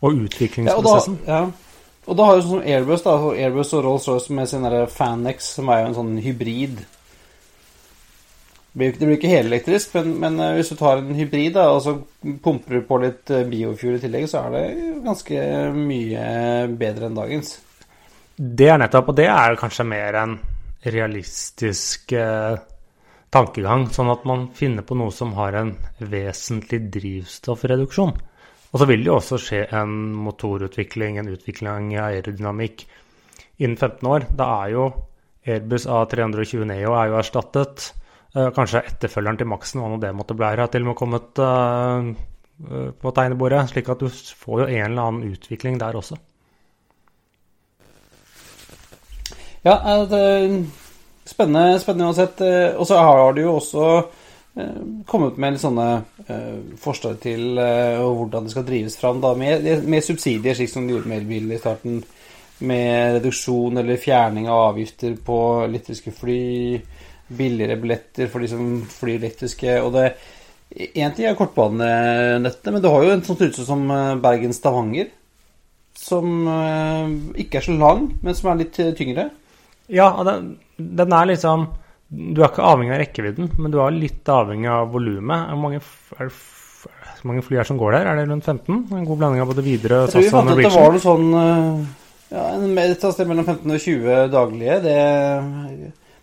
og 0.07 0.27
utviklingsprosessen. 0.27 1.19
Ja, 1.27 1.43
og 1.43 1.51
da, 1.51 1.57
ja. 1.57 1.66
Og 2.07 2.15
da 2.15 2.27
har 2.27 2.37
jo 2.37 2.43
sånn 2.43 2.53
som 2.61 2.67
Airbus 2.71 3.03
da, 3.03 3.15
Airbus 3.35 3.73
og 3.75 3.83
Rolls-Royce 3.83 4.35
med 4.35 4.47
sin 4.47 4.67
Fanex, 4.93 5.49
som 5.57 5.71
er 5.71 5.81
jo 5.81 5.89
en 5.89 5.97
sånn 5.97 6.13
hybrid. 6.23 6.85
Det 8.77 8.91
blir 8.99 9.15
ikke 9.15 9.31
helelektrisk, 9.31 9.95
men, 9.97 10.11
men 10.21 10.39
eh, 10.43 10.53
hvis 10.55 10.69
du 10.69 10.75
tar 10.77 11.01
en 11.01 11.17
hybrid 11.17 11.55
da, 11.55 11.65
og 11.73 11.81
så 11.81 11.95
pumper 12.45 12.77
du 12.77 12.85
på 12.85 12.99
litt 13.01 13.31
eh, 13.33 13.47
biofuel 13.49 13.97
i 13.97 14.01
tillegg, 14.03 14.27
så 14.29 14.43
er 14.45 14.53
det 14.53 14.91
ganske 15.05 15.47
mye 15.73 16.27
bedre 16.77 17.09
enn 17.09 17.17
dagens. 17.17 17.55
Det 18.37 18.69
er 18.69 18.77
nettopp, 18.77 19.09
og 19.11 19.17
det 19.17 19.25
er 19.33 19.57
kanskje 19.57 19.87
mer 19.89 20.19
en 20.21 20.37
realistisk 20.85 22.13
eh, 22.13 22.59
tankegang. 23.33 23.87
Sånn 23.91 24.13
at 24.13 24.27
man 24.29 24.47
finner 24.55 24.85
på 24.85 24.95
noe 24.99 25.11
som 25.15 25.33
har 25.39 25.57
en 25.57 25.73
vesentlig 25.97 26.83
drivstoffreduksjon. 26.93 28.13
Og 28.73 28.81
så 28.81 28.87
vil 28.87 29.03
det 29.03 29.11
jo 29.11 29.17
også 29.17 29.39
skje 29.39 29.61
en 29.79 29.91
motorutvikling, 30.25 31.17
en 31.17 31.29
utvikling 31.31 31.93
i 31.95 32.01
aerodynamikk 32.03 32.83
innen 33.63 33.77
15 33.77 34.09
år. 34.11 34.27
Da 34.37 34.49
er 34.63 34.73
jo 34.75 34.87
Airbus 35.47 35.87
A320 35.87 36.65
Neo 36.67 36.95
er 36.97 37.11
jo 37.11 37.19
erstattet. 37.21 37.91
Uh, 38.35 38.49
kanskje 38.53 38.83
etterfølgeren 38.83 39.39
til 39.39 39.47
Maxen, 39.47 39.81
hva 39.81 39.91
nå 39.93 40.01
det 40.01 40.11
måtte 40.15 40.35
bli, 40.35 40.49
har 40.51 40.67
til 40.71 40.83
og 40.83 40.91
med 40.91 40.97
kommet 40.99 41.39
uh, 41.39 42.11
uh, 42.67 42.89
på 42.91 43.13
tegnebordet. 43.15 43.63
Slik 43.71 43.87
at 43.93 44.03
du 44.03 44.11
får 44.11 44.65
jo 44.65 44.67
en 44.67 44.83
eller 44.91 45.05
annen 45.05 45.31
utvikling 45.31 45.79
der 45.79 45.97
også. 46.01 46.19
Ja, 49.63 49.79
det 50.07 50.21
spennende, 51.27 51.79
spennende 51.79 52.11
uansett. 52.11 52.43
Og 52.77 52.87
så 52.87 52.99
har 52.99 53.33
du 53.35 53.41
jo 53.41 53.55
også 53.57 53.87
Eh, 53.97 54.16
kommet 55.05 55.37
med 55.37 55.53
litt 55.53 55.61
sånne 55.63 55.87
uh, 56.29 56.59
forslag 56.81 57.19
til 57.23 57.59
uh, 57.59 58.01
hvordan 58.01 58.47
det 58.47 58.53
skal 58.53 58.65
drives 58.67 58.97
fram 58.99 59.21
da, 59.23 59.33
med, 59.37 59.65
med, 59.85 60.05
subsidier, 60.05 60.57
slik 60.57 60.71
som 60.71 60.87
de 60.87 60.95
gjorde 60.95 61.11
med 61.11 61.21
elbil 61.21 61.53
i 61.53 61.59
starten. 61.61 61.99
Med 62.57 63.19
reduksjon 63.19 63.77
eller 63.77 63.99
fjerning 64.01 64.47
av 64.49 64.71
avgifter 64.71 65.13
på 65.21 65.37
elektriske 65.67 66.13
fly. 66.17 66.39
Billigere 67.37 67.77
billetter 67.77 68.31
for 68.31 68.41
de 68.41 68.49
som 68.49 68.79
flyr 68.89 69.19
elektriske. 69.19 69.77
Og 69.83 69.93
det 69.97 70.09
Én 70.67 71.13
ting 71.15 71.23
er 71.23 71.37
kortbanenettet, 71.37 72.67
men 72.73 72.81
du 72.83 72.89
har 72.91 73.05
jo 73.05 73.11
en 73.13 73.21
sånn 73.23 73.37
rute 73.39 73.63
som 73.63 73.85
Bergen-Stavanger. 74.21 75.07
Som 75.95 76.43
ikke 77.39 77.61
er 77.61 77.65
så 77.69 77.75
lang, 77.77 78.09
men 78.19 78.35
som 78.35 78.49
er 78.51 78.59
litt 78.65 78.79
tyngre. 78.99 79.29
Ja, 79.87 80.09
den, 80.27 80.57
den 80.75 81.15
er 81.15 81.29
liksom 81.31 81.69
du 82.07 82.39
er 82.39 82.47
ikke 82.47 82.63
avhengig 82.63 82.93
av 82.95 83.01
rekkevidden, 83.01 83.49
men 83.59 83.73
du 83.73 83.81
er 83.83 83.95
litt 83.95 84.29
avhengig 84.31 84.69
av 84.71 84.91
volumet. 84.93 85.49
Hvor 85.51 85.59
mange, 85.59 85.81
mange 87.27 87.43
fly 87.43 87.59
er 87.59 87.67
som 87.67 87.79
går 87.79 87.97
der? 87.97 88.07
Er 88.07 88.19
det 88.21 88.27
rundt 88.29 88.47
15? 88.47 88.77
En 88.95 89.07
god 89.09 89.19
blanding 89.19 89.43
av 89.43 89.49
både 89.51 89.65
Widerøe, 89.65 90.05
SAS 90.07 90.29
og 90.31 90.47
Norwegian? 90.47 90.71
Jeg 90.71 90.77
tror 90.77 90.95
vi 90.95 91.01
fant 91.03 91.25
at 91.27 91.33
det 91.33 91.33
var 91.35 91.57
noe 91.57 91.81
sånn 91.83 91.95
ja, 92.27 92.43
ja, 92.59 92.85
et 92.85 93.03
sted 93.03 93.27
mellom 93.27 93.47
15 93.47 93.73
og 93.75 93.81
20 93.83 94.29
daglige. 94.31 94.77
Det, 94.85 94.95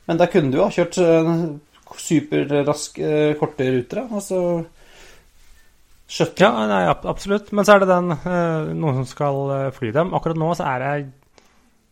men 0.09 0.21
da 0.21 0.29
kunne 0.33 0.53
du 0.55 0.63
ha 0.63 0.71
kjørt 0.73 1.01
eh, 1.05 1.35
superraske, 2.07 3.11
eh, 3.11 3.35
korte 3.41 3.69
ruter. 3.77 4.07
Altså 4.09 4.41
Shuttle. 6.15 6.49
Ja, 6.49 6.65
nei, 6.69 6.83
absolutt. 6.93 7.53
Men 7.53 7.69
så 7.69 7.77
er 7.77 7.85
det 7.85 7.93
den 7.93 8.13
noen 8.81 9.03
som 9.03 9.09
skal 9.09 9.71
fly 9.77 9.93
dem. 9.97 10.13
Akkurat 10.17 10.41
nå 10.41 10.51
så 10.57 10.69
er 10.69 10.81
det 10.81 10.91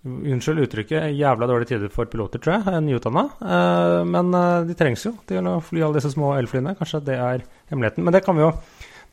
Unnskyld 0.03 0.65
uttrykket, 0.65 1.13
jævla 1.15 1.47
dårlige 1.47 1.77
tider 1.77 1.91
for 1.95 2.09
piloter, 2.11 2.41
tror 2.43 2.57
jeg. 2.57 2.81
Nyutdanna. 2.83 3.23
Uh, 3.39 4.01
men 4.09 4.33
uh, 4.35 4.65
de 4.67 4.75
trengs 4.75 5.05
jo 5.07 5.13
til 5.31 5.47
å 5.47 5.61
fly 5.63 5.85
alle 5.87 6.01
disse 6.01 6.11
små 6.11 6.33
elflyene. 6.41 6.75
Kanskje 6.79 7.05
det 7.07 7.19
er 7.23 7.45
hemmeligheten. 7.71 8.03
Men 8.03 8.17
det 8.17 8.25
kan 8.27 8.35
vi 8.35 8.43
jo 8.43 8.49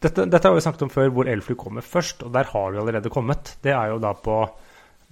dette, 0.01 0.23
dette, 0.25 0.41
har 0.47 0.55
vi 0.55 0.63
snakket 0.65 0.87
om 0.87 0.89
før, 0.89 1.11
hvor 1.13 1.29
elfly 1.29 1.53
kommer 1.59 1.85
først. 1.85 2.23
Og 2.25 2.33
der 2.33 2.49
har 2.49 2.73
vi 2.73 2.79
allerede 2.81 3.11
kommet. 3.13 3.51
Det 3.61 3.75
er 3.75 3.91
jo 3.91 3.99
da 4.01 4.15
på 4.17 4.37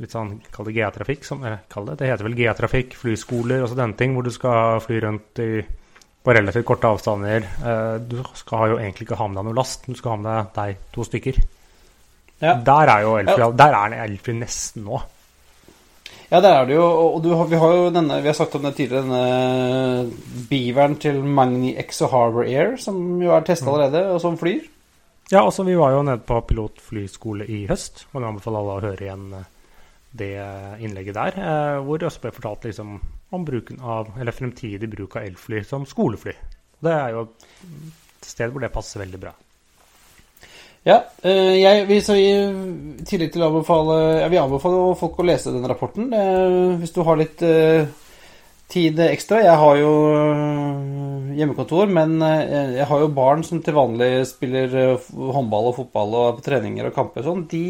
litt 0.01 0.15
sånn, 0.15 0.31
kall 0.53 0.69
det 0.69 0.73
GA-trafikk, 0.79 1.27
som 1.27 1.45
jeg 1.45 1.59
kaller 1.69 1.93
det. 1.93 2.01
Det 2.01 2.09
heter 2.09 2.25
vel 2.25 2.37
GA-trafikk, 2.39 2.95
flyskoler 2.97 3.61
og 3.65 3.69
sånne 3.69 3.97
ting, 3.99 4.15
hvor 4.17 4.25
du 4.25 4.31
skal 4.33 4.81
fly 4.81 5.01
rundt 5.05 5.41
i, 5.43 5.51
på 6.25 6.35
relativt 6.37 6.65
korte 6.69 6.89
avstander. 6.89 7.45
Du 8.05 8.15
skal 8.37 8.73
jo 8.73 8.79
egentlig 8.81 9.07
ikke 9.07 9.17
ha 9.17 9.29
med 9.29 9.41
deg 9.41 9.49
noe 9.49 9.57
last, 9.57 9.85
du 9.89 9.97
skal 9.97 10.15
ha 10.15 10.21
med 10.21 10.51
deg 10.57 10.81
to 10.93 11.05
stykker. 11.05 11.39
Ja. 12.45 12.53
Der 12.61 12.93
er 12.93 13.05
jo 13.05 13.15
elfly, 13.23 13.49
der 13.57 13.77
er 13.81 13.97
elfly 14.05 14.37
nesten 14.37 14.85
nå. 14.85 15.01
Ja, 16.27 16.41
der 16.43 16.53
er 16.53 16.65
det 16.67 16.75
jo. 16.75 16.83
Og 16.83 17.21
du, 17.23 17.29
vi 17.47 17.59
har 17.59 17.75
jo 17.75 17.91
denne 17.95 18.19
Vi 18.21 18.27
har 18.27 18.35
sagt 18.35 18.55
om 18.57 18.65
det 18.67 18.75
tidligere, 18.75 19.05
denne 19.05 20.47
beaveren 20.49 20.97
til 20.99 21.21
Magni 21.23 21.75
Exo 21.79 22.09
Harbor 22.11 22.43
Air, 22.43 22.75
som 22.81 23.21
jo 23.23 23.31
er 23.35 23.45
testa 23.47 23.69
mm. 23.69 23.73
allerede, 23.73 24.01
og 24.11 24.19
som 24.23 24.39
flyr. 24.39 24.65
Ja, 25.31 25.43
altså 25.43 25.63
vi 25.67 25.75
var 25.75 25.91
jo 25.95 26.03
nede 26.07 26.23
på 26.23 26.39
pilotflyskole 26.49 27.47
i 27.47 27.65
høst. 27.67 28.05
Og 28.11 28.19
jeg 28.21 28.29
anbefaler 28.29 28.59
alle 28.59 28.75
å 28.75 28.83
høre 28.89 29.07
igjen 29.07 29.25
eh, 29.39 29.47
det 30.17 30.33
innlegget 30.83 31.15
der, 31.15 31.39
eh, 31.39 31.79
hvor 31.85 31.99
det 31.99 32.09
også 32.09 32.23
ble 32.25 32.35
fortalt 32.35 32.67
liksom 32.67 32.99
om 33.35 33.47
bruken 33.47 33.81
av, 33.83 34.13
eller 34.19 34.35
fremtidig 34.35 34.87
bruk 34.91 35.17
av 35.19 35.27
elfly 35.27 35.63
som 35.67 35.87
skolefly. 35.87 36.35
Det 36.83 36.93
er 36.93 37.15
jo 37.15 37.25
et 37.27 38.27
sted 38.27 38.51
hvor 38.51 38.63
det 38.63 38.71
passer 38.73 39.03
veldig 39.03 39.19
bra. 39.19 39.33
Ja, 40.87 41.01
eh, 41.19 41.57
jeg 41.59 41.83
vil 41.89 42.03
så 42.03 42.15
i 42.15 42.27
tillegg 43.07 43.33
til 43.33 43.41
å 43.43 43.49
anbefale 43.49 43.95
Jeg 44.21 44.31
vil 44.31 44.39
anbefale 44.39 44.93
folk 44.95 45.17
å 45.19 45.25
lese 45.27 45.51
den 45.51 45.67
rapporten 45.67 46.13
eh, 46.15 46.77
hvis 46.79 46.93
du 46.95 47.01
har 47.03 47.19
litt 47.19 47.43
eh, 47.43 47.89
tid 48.71 48.99
ekstra. 49.03 49.41
Jeg 49.43 49.59
har 49.59 49.79
jo 49.79 49.91
hjemmekontor, 51.37 51.91
men 51.91 52.17
jeg 52.19 52.87
har 52.89 52.99
jo 52.99 53.07
barn 53.15 53.43
som 53.47 53.61
til 53.63 53.77
vanlig 53.77 54.25
spiller 54.27 54.97
håndball 55.07 55.69
og 55.69 55.77
fotball 55.77 56.15
og 56.17 56.25
er 56.25 56.33
på 56.35 56.43
treninger 56.49 56.89
og 56.89 56.95
kamper 56.95 57.23
og 57.23 57.29
sånn. 57.29 57.45
De, 57.47 57.61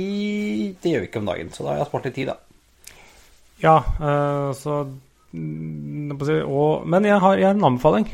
det 0.82 0.94
gjør 0.94 1.04
vi 1.04 1.10
ikke 1.12 1.22
om 1.22 1.30
dagen, 1.30 1.52
så 1.54 1.68
da 1.68 1.76
har 1.76 1.84
jeg 1.84 1.90
spart 1.92 2.08
litt 2.10 2.18
tid, 2.18 2.32
da. 2.32 2.96
Ja, 3.62 3.76
så 4.58 4.80
og, 4.88 6.88
Men 6.90 7.06
jeg 7.06 7.22
har, 7.22 7.38
jeg 7.38 7.46
har 7.46 7.60
en 7.60 7.70
anbefaling. 7.70 8.10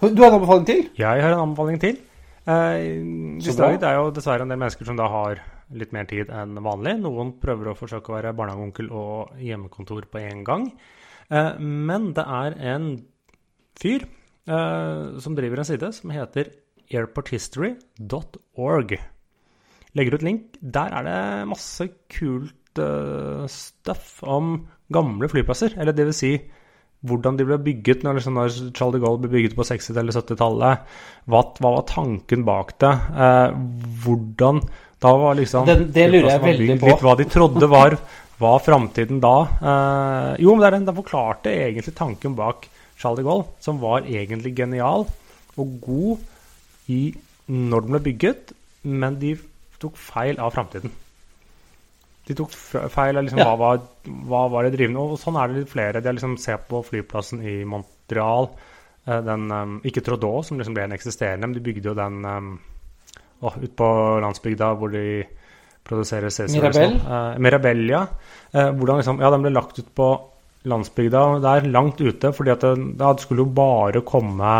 Du 0.00 0.24
har 0.24 0.30
en 0.30 0.40
anbefaling 0.40 0.66
til? 0.72 0.82
Jeg 0.96 1.26
har 1.26 1.36
en 1.36 1.44
anbefaling 1.50 1.84
til. 1.84 2.00
Uh, 2.42 3.38
det 3.38 3.86
er 3.86 3.96
jo 4.00 4.10
dessverre 4.14 4.42
en 4.42 4.50
del 4.50 4.58
mennesker 4.58 4.88
som 4.88 4.98
da 4.98 5.06
har 5.10 5.42
litt 5.78 5.92
mer 5.94 6.06
tid 6.10 6.30
enn 6.32 6.58
vanlig. 6.64 6.96
Noen 7.02 7.32
prøver 7.42 7.70
å 7.70 7.76
forsøke 7.78 8.10
å 8.10 8.16
være 8.16 8.34
barnehageonkel 8.36 8.90
og 8.92 9.32
hjemmekontor 9.40 10.02
på 10.10 10.18
én 10.22 10.42
gang. 10.46 10.64
Eh, 11.32 11.52
men 11.58 12.12
det 12.16 12.24
er 12.26 12.52
en 12.74 12.86
fyr 13.80 14.02
eh, 14.04 15.02
som 15.22 15.36
driver 15.38 15.58
en 15.62 15.68
side 15.68 15.88
som 15.96 16.12
heter 16.14 16.44
airporthistory.org. 16.92 18.90
Legger 19.96 20.14
ut 20.16 20.26
link. 20.26 20.42
Der 20.60 20.88
er 20.98 21.02
det 21.08 21.48
masse 21.48 21.84
kult 22.12 22.58
stuff 23.52 24.22
om 24.24 24.68
gamle 24.92 25.28
flyplasser. 25.28 25.70
Eller 25.76 25.92
det 25.96 26.06
vil 26.08 26.16
si 26.16 26.32
hvordan 27.02 27.38
de 27.38 27.46
ble 27.46 27.58
bygget 27.62 28.04
når, 28.06 28.18
liksom, 28.18 28.36
når 28.38 28.52
Charles 28.76 28.96
de 28.96 29.02
Gaulle 29.02 29.22
ble 29.24 29.32
bygget 29.32 29.56
på 29.58 29.66
60- 29.66 29.98
eller 29.98 30.14
70-tallet. 30.14 30.92
Hva, 31.26 31.42
hva, 31.58 31.72
var 31.76 31.86
tanken 31.90 32.44
bak 32.46 32.76
det? 32.82 32.92
Eh, 33.26 33.56
hvordan 34.04 34.62
Da 35.02 35.10
var 35.18 35.34
liksom 35.38 35.66
Det, 35.66 35.78
det 35.94 36.04
lurer 36.12 36.30
jeg 36.30 36.44
veldig 36.44 36.68
bygd 36.68 36.82
på. 36.84 36.92
Litt 36.92 37.02
hva 37.06 37.16
de 37.18 37.26
trodde 37.30 37.70
var, 37.70 37.98
var 38.42 38.62
framtiden 38.62 39.18
da. 39.22 39.34
Eh, 39.58 40.30
jo, 40.44 40.54
men 40.54 40.62
det 40.62 40.70
er 40.70 40.78
den, 40.78 40.86
den 40.90 41.00
forklarte 41.00 41.54
egentlig 41.56 41.96
tanken 41.98 42.38
bak 42.38 42.68
Charles 43.00 43.18
de 43.18 43.26
Gaulle, 43.26 43.50
som 43.62 43.82
var 43.82 44.06
egentlig 44.06 44.54
genial 44.62 45.08
og 45.58 45.78
god 45.82 46.90
i 46.92 47.02
når 47.50 47.82
den 47.82 47.96
ble 47.96 48.04
bygget, 48.06 48.52
men 48.86 49.18
de 49.18 49.34
tok 49.82 49.98
feil 49.98 50.38
av 50.38 50.54
framtiden. 50.54 50.94
De 52.28 52.34
tok 52.38 52.52
feil 52.54 53.16
av 53.18 53.24
liksom, 53.26 53.38
Ja. 53.42 53.48
hva, 53.50 53.56
var, 53.58 53.80
hva 54.30 54.42
var 54.50 54.62
det 54.68 54.76
drivende. 54.76 55.00
Og 55.02 55.18
sånn 55.18 55.36
er 55.40 55.48
det 55.50 55.56
litt 55.62 55.72
flere. 55.72 56.00
De 56.00 56.06
har 56.06 56.14
liksom 56.14 56.36
ser 56.38 56.60
på 56.68 56.82
flyplassen 56.86 57.42
i 57.42 57.64
Montreal. 57.64 58.50
eh, 59.06 59.20
Den, 59.26 59.50
um, 59.50 59.80
ikke 59.84 60.04
Trudeau, 60.06 60.42
som 60.46 60.58
liksom 60.58 60.74
ble 60.76 60.84
en 60.84 60.92
eksisterende, 60.94 61.48
men 61.48 61.54
de 61.54 61.60
bygde 61.66 61.90
jo 61.90 61.94
den 61.98 62.24
um, 62.24 62.52
åh, 63.42 63.56
ut 63.58 63.74
på 63.74 63.88
landsbygda 64.22 64.68
hvor 64.78 64.92
de 64.94 65.24
produserer 65.82 66.30
Cæsar. 66.30 66.54
Mirabel? 66.62 66.94
Uh, 67.02 67.38
Mirabel, 67.42 67.88
ja. 67.90 68.04
Eh, 68.52 68.70
hvordan 68.70 69.00
liksom, 69.02 69.18
ja, 69.20 69.30
den 69.34 69.42
ble 69.42 69.50
lagt 69.50 69.78
ut 69.82 69.88
på 69.98 70.08
landsbygda 70.70 71.40
der, 71.42 71.66
langt 71.74 71.98
ute, 72.00 72.30
fordi 72.32 72.52
at 72.54 72.60
det, 72.62 72.76
det 73.00 73.08
skulle 73.24 73.42
jo 73.42 73.50
bare 73.56 74.04
komme 74.06 74.52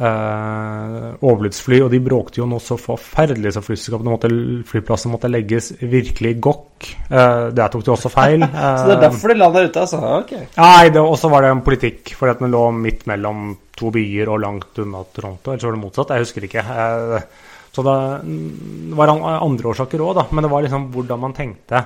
eh, 0.00 1.06
overlydsfly, 1.20 1.80
og 1.84 1.90
de 1.92 2.00
bråkte 2.02 2.40
jo 2.40 2.46
noe 2.48 2.62
så 2.64 2.78
forferdelig 2.80 3.52
så 3.56 3.62
flyselskapene 3.64 4.14
måtte, 4.14 4.30
flyplassen 4.70 5.12
måtte 5.12 5.30
legges 5.30 5.72
virkelig 5.80 6.34
gokk. 6.42 6.88
Eh, 7.10 7.50
der 7.56 7.72
tok 7.72 7.84
de 7.86 7.92
også 7.94 8.12
feil. 8.12 8.40
Så 8.80 8.88
det 8.88 8.96
er 8.96 9.04
derfor 9.04 9.32
de 9.34 9.38
la 9.38 9.50
der 9.52 9.68
ute, 9.68 9.84
altså? 9.84 10.00
Ok. 10.22 10.32
Nei, 10.56 10.88
og 11.02 11.16
så 11.20 11.30
var 11.32 11.44
det 11.44 11.52
en 11.52 11.62
politikk, 11.66 12.14
fordi 12.16 12.34
at 12.34 12.42
den 12.42 12.54
lå 12.54 12.64
midt 12.72 13.06
mellom 13.10 13.52
to 13.76 13.92
byer 13.94 14.32
og 14.32 14.40
langt 14.42 14.80
unna 14.82 15.04
Toronto. 15.12 15.52
Eller 15.52 15.62
så 15.62 15.68
var 15.70 15.76
det 15.76 15.84
motsatt, 15.84 16.12
jeg 16.16 16.26
husker 16.26 16.48
ikke. 16.48 16.64
Eh, 16.64 17.46
Så 17.70 17.84
det 17.86 17.96
mm, 18.26 18.96
var 18.98 19.12
andre 19.14 19.68
årsaker 19.70 20.00
òg, 20.02 20.16
da. 20.18 20.24
Men 20.34 20.42
det 20.42 20.50
var 20.50 20.64
liksom 20.64 20.88
hvordan 20.90 21.20
man 21.22 21.36
tenkte 21.36 21.84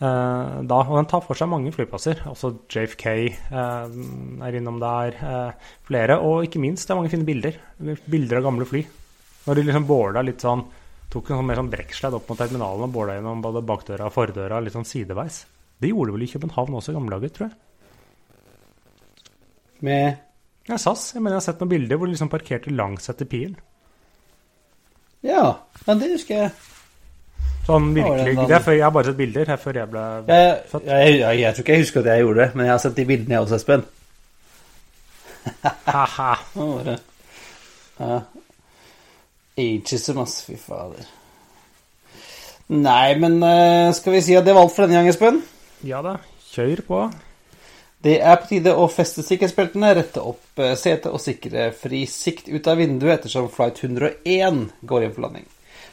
da. 0.00 0.78
Og 0.84 0.96
den 0.98 1.08
tar 1.10 1.22
for 1.24 1.38
seg 1.38 1.48
mange 1.52 1.72
flyplasser. 1.74 2.24
Også 2.30 2.50
JFK 2.72 3.04
eh, 3.14 3.98
er 4.48 4.58
innom 4.58 4.80
der. 4.82 5.14
eh, 5.16 5.74
flere. 5.86 6.18
Og 6.20 6.44
ikke 6.48 6.62
minst, 6.62 6.86
det 6.88 6.94
er 6.94 7.00
mange 7.00 7.12
fine 7.12 7.26
bilder. 7.28 7.58
Bilder 8.10 8.40
av 8.40 8.48
gamle 8.48 8.66
fly. 8.68 8.82
Når 9.44 9.54
de 9.60 9.66
liksom 9.68 9.86
båla 9.88 10.22
litt 10.24 10.40
sånn 10.44 10.64
Tok 11.14 11.28
en 11.30 11.36
sånn 11.38 11.46
mer 11.46 11.58
sånn 11.60 11.68
brekksledd 11.70 12.14
opp 12.16 12.30
mot 12.30 12.38
terminalen 12.40 12.86
og 12.88 12.90
båla 12.90 13.14
gjennom 13.14 13.42
både 13.44 13.60
bakdøra 13.62 14.08
og 14.08 14.14
fordøra 14.16 14.56
litt 14.64 14.74
sånn 14.74 14.86
sideveis. 14.88 15.44
Det 15.78 15.90
gjorde 15.92 16.10
de 16.10 16.14
vel 16.16 16.24
i 16.26 16.30
København 16.32 16.74
også 16.74 16.90
i 16.90 16.96
gamle 16.96 17.14
dager, 17.20 17.30
tror 17.36 17.46
jeg. 17.52 17.54
Med 19.84 20.16
Ja, 20.66 20.78
SAS. 20.80 21.12
Jeg 21.14 21.22
mener 21.22 21.36
jeg 21.36 21.42
har 21.42 21.46
sett 21.52 21.60
noen 21.62 21.70
bilder 21.74 22.00
hvor 22.00 22.08
de 22.08 22.16
liksom 22.16 22.32
parkerte 22.32 22.72
langs 22.74 23.06
etter 23.12 23.28
pilen. 23.30 23.54
Ja, 25.22 25.44
men 25.86 26.00
det 26.00 26.10
husker 26.16 26.34
jeg. 26.40 26.50
Sånn 27.64 27.86
virkelig 27.96 28.34
det 28.48 28.56
er 28.58 28.60
før, 28.64 28.74
Jeg 28.76 28.84
har 28.84 28.92
bare 28.92 29.08
sett 29.08 29.16
bilder 29.16 29.48
her 29.54 29.60
før 29.60 29.78
jeg 29.78 29.88
ble 29.88 30.04
Jeg, 30.28 30.54
født. 30.68 30.84
jeg, 30.90 31.14
jeg, 31.18 31.38
jeg 31.40 31.54
tror 31.56 31.64
ikke 31.64 31.72
jeg 31.78 31.84
husker 31.84 32.00
at 32.02 32.10
jeg 32.12 32.24
gjorde 32.24 32.40
det, 32.42 32.48
men 32.54 32.66
jeg 32.66 32.74
har 32.74 32.82
sett 32.84 32.96
de 32.98 33.06
bildene 33.08 33.36
jeg 33.38 33.44
også, 33.46 33.58
Espen. 33.60 33.84
Haha. 35.94 36.30
Ja. 38.00 38.18
Ageism, 39.64 40.18
ass. 40.24 40.38
Fy 40.48 40.56
fader. 40.60 41.06
Nei, 42.74 43.14
men 43.20 43.38
eh, 43.44 43.90
skal 43.96 44.16
vi 44.16 44.22
si 44.24 44.36
at 44.38 44.46
det 44.46 44.54
var 44.56 44.64
alt 44.66 44.74
for 44.74 44.84
denne 44.86 45.00
gang, 45.02 45.10
Espen? 45.12 45.42
Ja 45.84 46.00
da, 46.04 46.16
kjør 46.52 46.80
på. 46.88 47.00
Det 48.04 48.18
er 48.20 48.36
på 48.40 48.48
tide 48.50 48.72
å 48.76 48.86
feste 48.92 49.24
sikkerhetsbeltene, 49.24 49.94
rette 49.96 50.20
opp 50.20 50.60
eh, 50.60 50.74
setet 50.80 51.12
og 51.12 51.20
sikre 51.22 51.70
fri 51.76 52.02
sikt 52.10 52.48
ut 52.52 52.66
av 52.68 52.80
vinduet 52.80 53.18
ettersom 53.18 53.48
flight 53.52 53.80
101 53.84 54.64
går 54.84 55.06
inn 55.06 55.14
for 55.16 55.24
landing. 55.28 55.46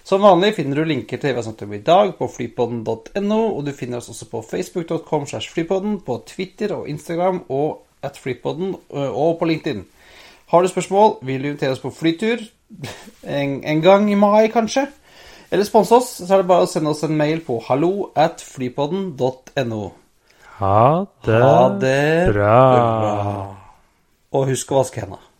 Som 0.04 0.24
vanlig 0.26 0.56
finner 0.58 0.82
du 0.82 0.88
linker 0.90 1.20
til 1.20 1.30
det 1.30 1.36
vi 1.36 1.40
har 1.40 1.46
snakket 1.46 1.68
om 1.68 1.74
i 1.78 1.84
dag 1.86 2.14
på 2.18 2.28
flypodden.no, 2.36 3.42
og 3.54 3.66
du 3.66 3.72
finner 3.78 4.02
oss 4.02 4.10
også 4.10 4.28
på 4.32 4.42
facebook.com 4.42 5.28
slash 5.30 5.54
flypodden, 5.54 6.00
på 6.06 6.18
Twitter 6.28 6.74
og 6.76 6.90
Instagram 6.90 7.44
og 7.50 7.84
at 8.02 8.18
flypodden 8.18 8.74
eh, 8.74 9.12
og 9.12 9.38
på 9.40 9.46
LinkedIn. 9.46 9.86
Har 10.52 10.62
du 10.62 10.68
spørsmål, 10.68 11.20
vil 11.22 11.44
du 11.44 11.52
invitere 11.52 11.78
oss 11.78 11.84
på 11.84 11.94
flytur 11.94 12.42
en, 13.40 13.62
en 13.64 13.82
gang 13.82 14.10
i 14.12 14.18
mai, 14.18 14.50
kanskje? 14.54 14.88
Eller 15.52 15.68
sponse 15.68 15.96
oss, 15.96 16.14
så 16.24 16.30
er 16.34 16.42
det 16.42 16.50
bare 16.50 16.66
å 16.66 16.70
sende 16.72 16.94
oss 16.94 17.04
en 17.04 17.18
mail 17.18 17.44
på 17.46 17.60
hallo 17.68 18.12
at 18.16 18.42
flypodden.no. 18.42 19.82
Ha 20.62 20.84
det, 21.26 21.42
Ha 21.42 21.58
det 21.82 22.06
bra. 22.32 22.62
Og 24.32 24.48
husk 24.54 24.72
å 24.72 24.80
vaske 24.82 25.04
hendene. 25.04 25.31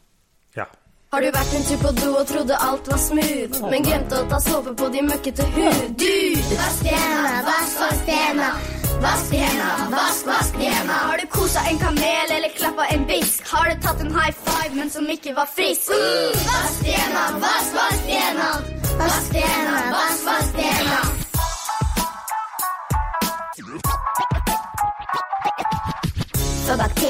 Har 1.12 1.20
du 1.22 1.28
vært 1.36 1.56
en 1.58 1.66
tur 1.68 1.80
på 1.82 1.90
do 1.98 2.10
og 2.16 2.28
trodde 2.30 2.58
alt 2.66 2.86
var 2.88 3.00
smooth, 3.04 3.58
men 3.72 3.84
glemte 3.84 4.16
å 4.16 4.28
ta 4.32 4.38
såpe 4.40 4.72
på 4.80 4.86
de 4.94 5.02
møkkete 5.04 5.44
hud? 5.58 5.80
Du! 6.00 6.38
Vask 6.54 6.86
hendene, 6.88 7.34
vask, 7.48 7.74
vask 7.82 8.12
hendene. 8.14 8.78
Vask 9.04 9.34
hendene, 9.36 9.90
vask, 9.92 10.30
vask 10.30 10.56
hendene. 10.62 11.00
Har 11.10 11.20
du 11.20 11.26
kosa 11.34 11.66
en 11.68 11.82
kamel 11.82 12.32
eller 12.38 12.56
klappa 12.56 12.86
en 12.96 13.04
bisk? 13.10 13.44
Har 13.52 13.68
du 13.68 13.82
tatt 13.84 14.06
en 14.06 14.14
high 14.16 14.32
five, 14.46 14.72
men 14.78 14.94
som 14.94 15.10
ikke 15.12 15.36
var 15.36 15.52
frisk? 15.52 15.92
Mm. 15.92 16.46
Vask 16.46 16.88
hendene, 16.94 17.26
vask, 17.44 17.76
vask 17.82 18.08
hendene. 18.14 18.80
Vask 19.04 19.36
hendene, 19.42 19.84
vask, 19.98 20.24
vask 20.30 20.64
hendene. 20.64 21.21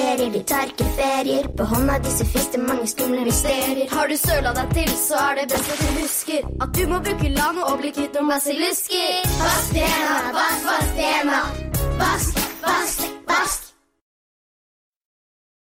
Bakterier 0.01 0.33
de 0.33 0.43
tar 0.43 0.65
ikke 0.65 0.85
ferier. 0.97 1.47
På 1.57 1.63
hånda 1.63 1.97
disse 2.05 2.25
fins 2.25 2.47
det 2.53 2.61
mange 2.63 2.87
skumle 2.87 3.21
mysterier. 3.25 3.85
Har 3.91 4.07
du 4.09 4.17
søla 4.17 4.53
deg 4.57 4.73
til, 4.73 4.89
så 4.97 5.21
er 5.27 5.39
det 5.39 5.47
best 5.53 5.71
at 5.73 5.83
du 5.83 6.01
husker 6.01 6.49
at 6.65 6.75
du 6.77 6.83
må 6.89 7.01
bruke 7.05 7.33
lano 7.37 7.69
og 7.69 7.79
bli 7.83 7.93
kvitt 7.97 8.17
noen 8.17 8.33
basillusker. 8.33 9.33
Vask 9.45 9.81
hendene, 9.81 10.37
vask, 10.41 10.69
vask 10.71 11.03
hendene. 11.05 11.41
Vask, 12.01 12.45
vask, 12.65 13.11
vask 13.29 13.61